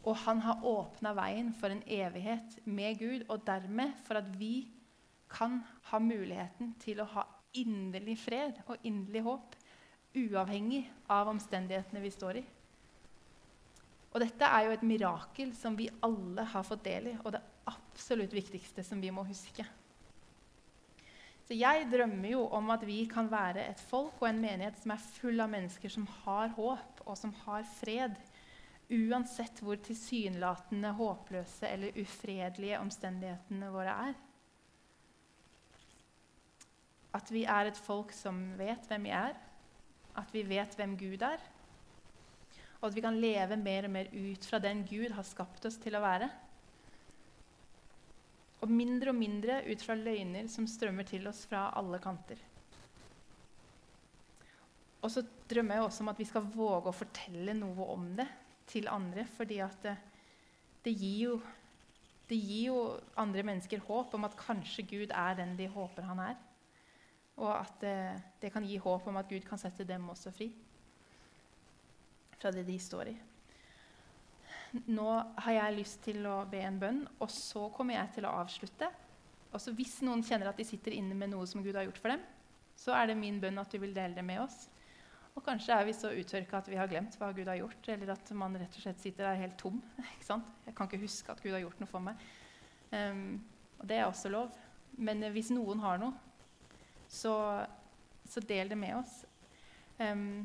Og 0.04 0.18
han 0.26 0.42
har 0.44 0.64
åpna 0.68 1.14
veien 1.16 1.52
for 1.56 1.72
en 1.72 1.84
evighet 1.88 2.58
med 2.66 2.98
Gud, 3.00 3.24
og 3.28 3.44
dermed 3.46 3.94
for 4.04 4.20
at 4.20 4.28
vi 4.38 4.68
kan 5.32 5.62
ha 5.90 6.00
muligheten 6.02 6.74
til 6.82 7.00
å 7.00 7.08
ha 7.14 7.24
inderlig 7.56 8.18
fred 8.20 8.60
og 8.66 8.82
inderlig 8.82 9.22
håp 9.24 9.56
uavhengig 10.14 10.84
av 11.10 11.28
omstendighetene 11.32 12.02
vi 12.02 12.12
står 12.14 12.40
i. 12.40 12.44
Og 14.14 14.22
dette 14.22 14.46
er 14.46 14.68
jo 14.68 14.74
et 14.76 14.84
mirakel 14.86 15.50
som 15.58 15.74
vi 15.74 15.90
alle 16.06 16.44
har 16.52 16.66
fått 16.66 16.84
del 16.86 17.10
i, 17.10 17.16
og 17.24 17.32
det 17.34 17.42
absolutt 17.66 18.34
viktigste 18.34 18.84
som 18.86 19.00
vi 19.02 19.10
må 19.14 19.24
huske. 19.26 19.66
Så 21.44 21.56
Jeg 21.58 21.88
drømmer 21.92 22.30
jo 22.30 22.44
om 22.56 22.70
at 22.72 22.86
vi 22.86 23.02
kan 23.10 23.26
være 23.28 23.66
et 23.68 23.80
folk 23.90 24.22
og 24.22 24.28
en 24.30 24.40
menighet 24.40 24.78
som 24.80 24.94
er 24.94 25.08
full 25.18 25.42
av 25.44 25.50
mennesker 25.52 25.92
som 25.92 26.06
har 26.22 26.54
håp 26.56 27.02
og 27.04 27.18
som 27.20 27.34
har 27.42 27.66
fred, 27.80 28.14
uansett 28.88 29.60
hvor 29.64 29.76
tilsynelatende 29.82 30.92
håpløse 30.96 31.68
eller 31.68 31.98
ufredelige 32.00 32.78
omstendighetene 32.80 33.68
våre 33.74 33.96
er. 34.08 34.14
At 37.14 37.28
vi 37.30 37.44
er 37.44 37.68
et 37.68 37.82
folk 37.82 38.14
som 38.16 38.40
vet 38.58 38.88
hvem 38.88 39.10
vi 39.10 39.12
er, 39.14 39.36
at 40.18 40.30
vi 40.34 40.44
vet 40.46 40.74
hvem 40.78 40.96
Gud 40.98 41.22
er, 41.26 41.42
og 42.80 42.90
at 42.90 42.96
vi 42.96 43.02
kan 43.04 43.16
leve 43.16 43.56
mer 43.56 43.86
og 43.88 43.94
mer 43.94 44.10
ut 44.12 44.44
fra 44.44 44.60
den 44.60 44.82
Gud 44.86 45.14
har 45.16 45.24
skapt 45.26 45.64
oss 45.64 45.78
til 45.80 45.96
å 45.96 46.02
være. 46.04 46.28
Og 48.64 48.72
mindre 48.72 49.12
og 49.12 49.16
mindre 49.16 49.62
ut 49.64 49.82
fra 49.84 49.96
løgner 49.96 50.48
som 50.52 50.68
strømmer 50.68 51.08
til 51.08 51.24
oss 51.28 51.44
fra 51.48 51.70
alle 51.76 52.00
kanter. 52.04 52.40
Og 55.04 55.12
så 55.12 55.24
drømmer 55.50 55.76
jeg 55.76 55.84
også 55.84 56.04
om 56.04 56.12
at 56.12 56.20
vi 56.20 56.28
skal 56.28 56.46
våge 56.54 56.88
å 56.88 56.96
fortelle 56.96 57.56
noe 57.56 57.88
om 57.92 58.06
det 58.16 58.28
til 58.68 58.88
andre. 58.88 59.26
fordi 59.36 59.60
det, 59.82 59.96
det, 60.84 60.92
gir 60.92 61.18
jo, 61.24 61.40
det 62.28 62.36
gir 62.36 62.66
jo 62.70 62.78
andre 63.16 63.42
mennesker 63.42 63.84
håp 63.84 64.14
om 64.16 64.24
at 64.24 64.36
kanskje 64.40 64.86
Gud 64.88 65.12
er 65.12 65.36
den 65.40 65.56
de 65.56 65.68
håper 65.68 66.08
han 66.08 66.20
er. 66.20 66.36
Og 67.40 67.50
at 67.50 67.78
det, 67.82 67.96
det, 68.42 68.52
kan 68.54 68.66
gi 68.66 68.78
håp 68.78 69.08
om 69.10 69.18
at 69.18 69.30
Gud 69.30 69.46
kan 69.48 69.58
sette 69.58 69.86
dem 69.88 70.06
også 70.12 70.32
fri 70.34 70.52
fra 72.38 72.52
det 72.54 72.66
de 72.68 72.76
står 72.78 73.10
i. 73.10 73.14
Nå 74.90 75.08
har 75.46 75.54
jeg 75.54 75.76
lyst 75.78 76.00
til 76.04 76.26
å 76.26 76.42
be 76.50 76.60
en 76.66 76.78
bønn, 76.82 77.00
og 77.22 77.30
så 77.30 77.68
kommer 77.74 77.96
jeg 77.96 78.16
til 78.16 78.26
å 78.26 78.34
avslutte. 78.42 78.90
Også 79.54 79.72
hvis 79.78 80.00
noen 80.02 80.22
kjenner 80.26 80.50
at 80.50 80.58
de 80.58 80.66
sitter 80.66 80.96
inne 80.96 81.14
med 81.16 81.30
noe 81.30 81.46
som 81.46 81.62
Gud 81.62 81.76
har 81.78 81.86
gjort 81.86 82.00
for 82.02 82.10
dem, 82.10 82.22
så 82.74 82.94
er 82.98 83.10
det 83.10 83.18
min 83.18 83.38
bønn 83.42 83.60
at 83.62 83.70
du 83.70 83.78
vil 83.78 83.94
dele 83.94 84.18
det 84.18 84.26
med 84.26 84.42
oss. 84.42 84.64
Og 85.34 85.42
kanskje 85.46 85.74
er 85.74 85.86
vi 85.86 85.94
så 85.96 86.12
uttørka 86.14 86.60
at 86.60 86.68
vi 86.70 86.78
har 86.78 86.90
glemt 86.90 87.16
hva 87.18 87.32
Gud 87.34 87.48
har 87.50 87.58
gjort, 87.58 87.88
eller 87.90 88.12
at 88.14 88.34
man 88.38 88.58
rett 88.58 88.76
og 88.78 88.84
slett 88.84 89.02
sitter 89.02 89.28
der 89.28 89.40
helt 89.40 89.56
tom. 89.58 89.80
ikke 90.14 90.26
sant? 90.26 90.50
Jeg 90.66 90.76
kan 90.78 90.90
ikke 90.90 91.02
huske 91.06 91.34
at 91.34 91.42
Gud 91.42 91.54
har 91.54 91.62
gjort 91.64 91.82
noe 91.82 91.90
for 91.90 92.04
meg. 92.04 92.28
Um, 92.94 93.40
og 93.80 93.88
det 93.90 93.98
er 93.98 94.06
også 94.06 94.30
lov. 94.30 94.54
Men 94.94 95.22
hvis 95.34 95.50
noen 95.54 95.82
har 95.82 95.98
noe, 96.02 96.14
så, 97.14 97.34
så 98.28 98.42
del 98.44 98.72
det 98.72 98.78
med 98.78 98.98
oss. 98.98 99.22
Um, 99.98 100.42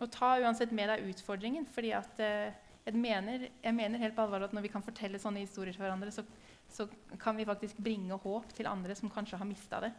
og 0.00 0.10
ta 0.12 0.34
uansett 0.40 0.72
med 0.76 0.90
deg 0.92 1.08
utfordringen. 1.12 1.66
fordi 1.72 1.94
uh, 1.94 2.52
jeg, 2.84 2.94
mener, 2.94 3.48
jeg, 3.62 3.74
mener, 3.76 4.00
helt 4.00 4.16
på 4.16 4.26
alvor 4.26 4.46
at 4.46 4.54
når 4.56 4.66
vi 4.66 4.72
kan 4.72 4.84
fortelle 4.84 5.20
sånne 5.20 5.44
historier 5.44 5.76
til 5.76 5.84
hverandre, 5.84 6.12
så, 6.12 6.24
så 6.68 6.88
kan 7.20 7.36
vi 7.36 7.48
faktisk 7.48 7.80
bringe 7.80 8.20
håp 8.20 8.52
til 8.56 8.70
andre 8.70 8.96
som 8.96 9.12
kanskje 9.12 9.40
har 9.40 9.48
mista 9.48 9.82
det. 9.86 9.92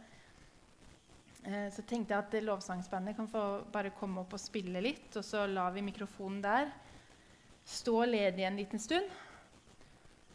Uh, 1.42 1.68
så 1.74 1.82
tenkte 1.82 2.14
jeg 2.14 2.22
at 2.22 2.38
lovsangsbandet 2.46 3.18
kan 3.18 3.30
få 3.30 3.44
bare 3.74 3.94
komme 3.98 4.22
opp 4.22 4.38
og 4.38 4.42
spille 4.42 4.82
litt. 4.84 5.10
Og 5.18 5.26
så 5.26 5.46
lar 5.50 5.74
vi 5.74 5.86
mikrofonen 5.86 6.42
der 6.44 6.72
stå 7.64 8.04
ledig 8.10 8.42
en 8.42 8.56
liten 8.58 8.80
stund. 8.82 9.06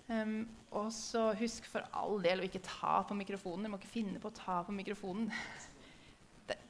Um, 0.08 0.46
og 0.72 0.88
så 0.96 1.34
husk 1.36 1.66
for 1.68 1.84
all 1.96 2.22
del 2.24 2.40
å 2.40 2.48
ikke 2.48 2.64
ta 2.64 3.02
på 3.08 3.16
mikrofonen. 3.18 3.66
Dere 3.66 3.74
må 3.74 3.80
ikke 3.82 3.92
finne 3.92 4.22
på 4.24 4.32
å 4.32 4.38
ta 4.38 4.62
på 4.68 4.76
mikrofonen. 4.76 5.28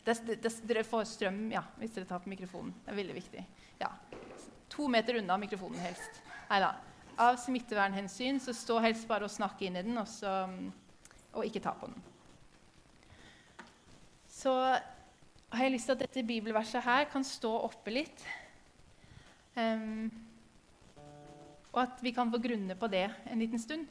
Dere 0.08 0.86
får 0.88 1.06
strøm 1.12 1.43
ja, 1.54 1.62
hvis 1.78 1.93
dere 1.93 2.10
tar 2.10 2.23
på 2.23 2.32
mikrofonen. 2.32 2.73
Det 2.82 2.93
er 2.93 2.97
veldig 2.97 3.17
viktig. 3.17 3.45
Ja. 3.82 3.91
To 4.73 4.88
meter 4.89 5.19
unna 5.19 5.38
mikrofonen 5.41 5.80
helst. 5.84 6.21
Nei 6.50 6.62
da. 6.63 6.73
av 7.17 7.38
smittevernhensyn 7.41 8.39
så 8.39 8.54
stå 8.54 8.78
helst 8.84 9.08
bare 9.10 9.26
og 9.26 9.34
snakke 9.34 9.65
inn 9.67 9.78
i 9.80 9.84
den, 9.86 9.97
og, 9.97 10.08
så, 10.10 10.45
og 11.34 11.45
ikke 11.45 11.63
ta 11.65 11.73
på 11.78 11.89
den. 11.89 12.04
Så 14.30 14.54
har 14.54 15.63
jeg 15.63 15.73
lyst 15.73 15.89
til 15.89 15.97
at 15.97 16.04
dette 16.06 16.26
bibelverset 16.28 16.86
her 16.86 17.08
kan 17.10 17.26
stå 17.26 17.52
oppe 17.67 17.93
litt. 17.93 18.26
Um, 19.58 20.12
og 21.78 21.84
at 21.84 22.00
vi 22.02 22.10
kan 22.12 22.32
få 22.34 22.40
grunne 22.42 22.74
på 22.76 22.90
det 22.90 23.06
en 23.30 23.40
liten 23.40 23.62
stund. 23.62 23.86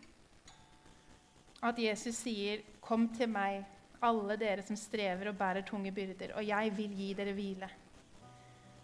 At 1.62 1.78
Jesus 1.78 2.16
sier, 2.18 2.62
'Kom 2.80 3.08
til 3.14 3.28
meg, 3.28 3.64
alle 4.02 4.36
dere 4.36 4.62
som 4.62 4.76
strever 4.76 5.28
og 5.28 5.38
bærer 5.38 5.62
tunge 5.62 5.92
byrder, 5.92 6.34
og 6.34 6.46
jeg 6.46 6.76
vil 6.76 6.96
gi 6.96 7.12
dere 7.14 7.32
hvile.' 7.32 7.70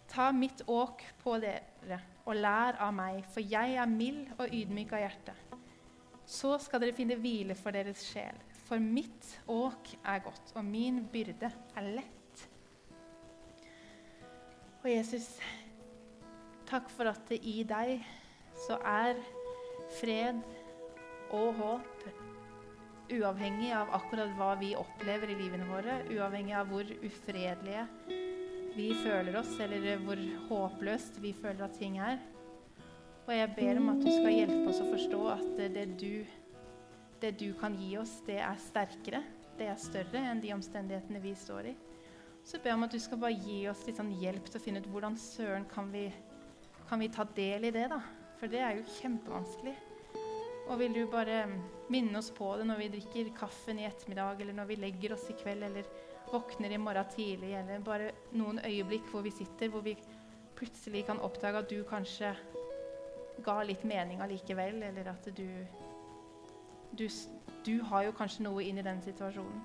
Ta 0.09 0.31
mitt 0.33 0.63
åk 0.69 1.03
på 1.23 1.41
dere 1.41 2.01
og 2.27 2.37
lær 2.37 2.77
av 2.79 2.95
meg, 2.95 3.25
for 3.25 3.41
jeg 3.41 3.75
er 3.75 3.87
mild 3.87 4.29
og 4.39 4.49
ydmyk 4.49 4.93
av 4.93 4.99
hjerte. 4.99 5.35
Så 6.27 6.59
skal 6.59 6.81
dere 6.81 6.93
finne 6.93 7.17
hvile 7.17 7.55
for 7.55 7.71
deres 7.71 8.05
sjel, 8.13 8.37
for 8.69 8.79
mitt 8.79 9.41
åk 9.49 9.89
er 10.05 10.19
godt, 10.19 10.53
og 10.55 10.65
min 10.65 11.09
byrde 11.13 11.51
er 11.77 11.83
lett. 11.83 12.49
Og 14.85 14.91
Jesus, 14.91 15.41
takk 16.67 16.91
for 16.91 17.05
at 17.05 17.29
det 17.29 17.41
i 17.43 17.63
deg 17.63 18.05
så 18.63 18.79
er 18.87 19.19
fred 19.99 20.43
og 21.33 21.55
håp, 21.59 22.05
uavhengig 23.13 23.73
av 23.77 23.91
akkurat 23.97 24.31
hva 24.39 24.53
vi 24.61 24.73
opplever 24.79 25.33
i 25.33 25.37
livene 25.37 25.67
våre, 25.69 26.01
uavhengig 26.13 26.55
av 26.57 26.71
hvor 26.71 26.93
ufredelige 27.03 27.87
vi 28.73 28.93
føler 29.03 29.37
oss, 29.37 29.53
eller 29.61 30.01
hvor 30.05 30.21
håpløst 30.49 31.19
vi 31.21 31.35
føler 31.37 31.67
at 31.67 31.77
ting 31.77 31.99
er. 32.01 32.21
Og 33.27 33.35
jeg 33.35 33.51
ber 33.57 33.81
om 33.81 33.93
at 33.93 34.01
du 34.03 34.09
skal 34.09 34.33
hjelpe 34.33 34.71
oss 34.73 34.81
å 34.83 34.89
forstå 34.89 35.21
at 35.35 35.61
det 35.77 35.85
du, 36.01 36.25
det 37.23 37.35
du 37.41 37.51
kan 37.61 37.77
gi 37.79 37.93
oss, 38.01 38.17
det 38.27 38.41
er 38.43 38.63
sterkere, 38.63 39.23
det 39.59 39.69
er 39.69 39.79
større 39.81 40.25
enn 40.31 40.41
de 40.43 40.55
omstendighetene 40.57 41.21
vi 41.23 41.35
står 41.39 41.73
i. 41.75 41.77
Så 42.43 42.59
ber 42.59 42.73
jeg 42.73 42.81
om 42.81 42.89
at 42.89 42.97
du 42.97 42.99
skal 43.03 43.21
bare 43.23 43.37
gi 43.45 43.61
oss 43.71 43.85
litt 43.87 44.01
sånn 44.01 44.17
hjelp 44.19 44.49
til 44.49 44.59
å 44.59 44.65
finne 44.65 44.83
ut 44.83 44.89
hvordan 44.91 45.19
søren 45.21 45.69
kan 45.71 45.93
vi, 45.93 46.09
kan 46.89 47.03
vi 47.03 47.13
ta 47.13 47.29
del 47.37 47.69
i 47.69 47.75
det, 47.75 47.87
da? 47.93 48.01
For 48.43 48.51
det 48.51 48.59
er 48.59 48.73
jo 48.75 48.89
kjempevanskelig. 48.99 49.73
Og 50.67 50.79
vil 50.81 50.97
du 50.97 51.05
bare 51.07 51.45
minne 51.95 52.19
oss 52.19 52.33
på 52.35 52.49
det 52.59 52.65
når 52.67 52.81
vi 52.81 52.89
drikker 52.97 53.29
kaffen 53.37 53.79
i 53.79 53.85
ettermiddag, 53.87 54.41
eller 54.43 54.57
når 54.57 54.67
vi 54.67 54.77
legger 54.83 55.13
oss 55.15 55.29
i 55.31 55.37
kveld, 55.39 55.63
eller 55.63 55.87
våkner 56.27 56.73
i 56.75 56.81
morgen 56.83 57.13
tidlig, 57.13 57.53
eller 57.55 57.85
bare 57.87 58.09
noen 58.35 58.59
øyeblikk 58.67 59.07
hvor 59.13 59.23
vi 59.23 59.31
sitter, 59.31 59.71
hvor 59.71 59.85
vi 59.87 59.95
plutselig 60.59 61.05
kan 61.07 61.23
oppdage 61.23 61.61
at 61.63 61.71
du 61.71 61.85
kanskje 61.87 62.33
ga 63.47 63.55
litt 63.63 63.85
mening 63.87 64.25
allikevel, 64.25 64.81
eller 64.89 65.11
at 65.13 65.29
du, 65.39 65.47
du, 66.99 67.07
du 67.63 67.77
har 67.93 68.09
jo 68.09 68.17
kanskje 68.19 68.49
noe 68.49 68.65
inn 68.67 68.81
i 68.83 68.87
den 68.89 69.05
situasjonen. 69.07 69.63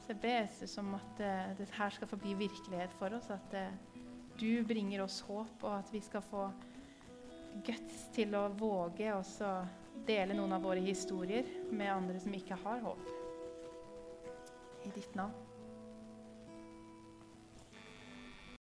Så 0.00 0.14
jeg 0.14 0.22
ber 0.24 0.38
Jesus 0.38 0.78
om 0.80 0.94
at 0.96 1.20
uh, 1.20 1.52
dette 1.60 1.76
her 1.76 1.92
skal 1.92 2.08
få 2.08 2.16
bli 2.24 2.32
virkelighet 2.40 2.96
for 2.96 3.12
oss, 3.20 3.28
at 3.36 3.58
uh, 3.58 4.00
du 4.40 4.64
bringer 4.64 5.04
oss 5.04 5.20
håp, 5.28 5.60
og 5.60 5.76
at 5.76 5.92
vi 5.92 6.00
skal 6.00 6.24
få 6.24 6.46
guts 7.64 8.06
til 8.16 8.34
å 8.36 8.48
våge 8.58 9.12
også 9.14 9.50
dele 10.06 10.36
noen 10.36 10.56
av 10.56 10.66
våre 10.66 10.82
historier 10.84 11.48
med 11.70 11.92
andre 11.92 12.20
som 12.22 12.34
ikke 12.36 12.58
har 12.64 12.82
håp. 12.84 13.10
I 14.86 14.92
ditt 14.94 15.16
navn. 15.18 15.45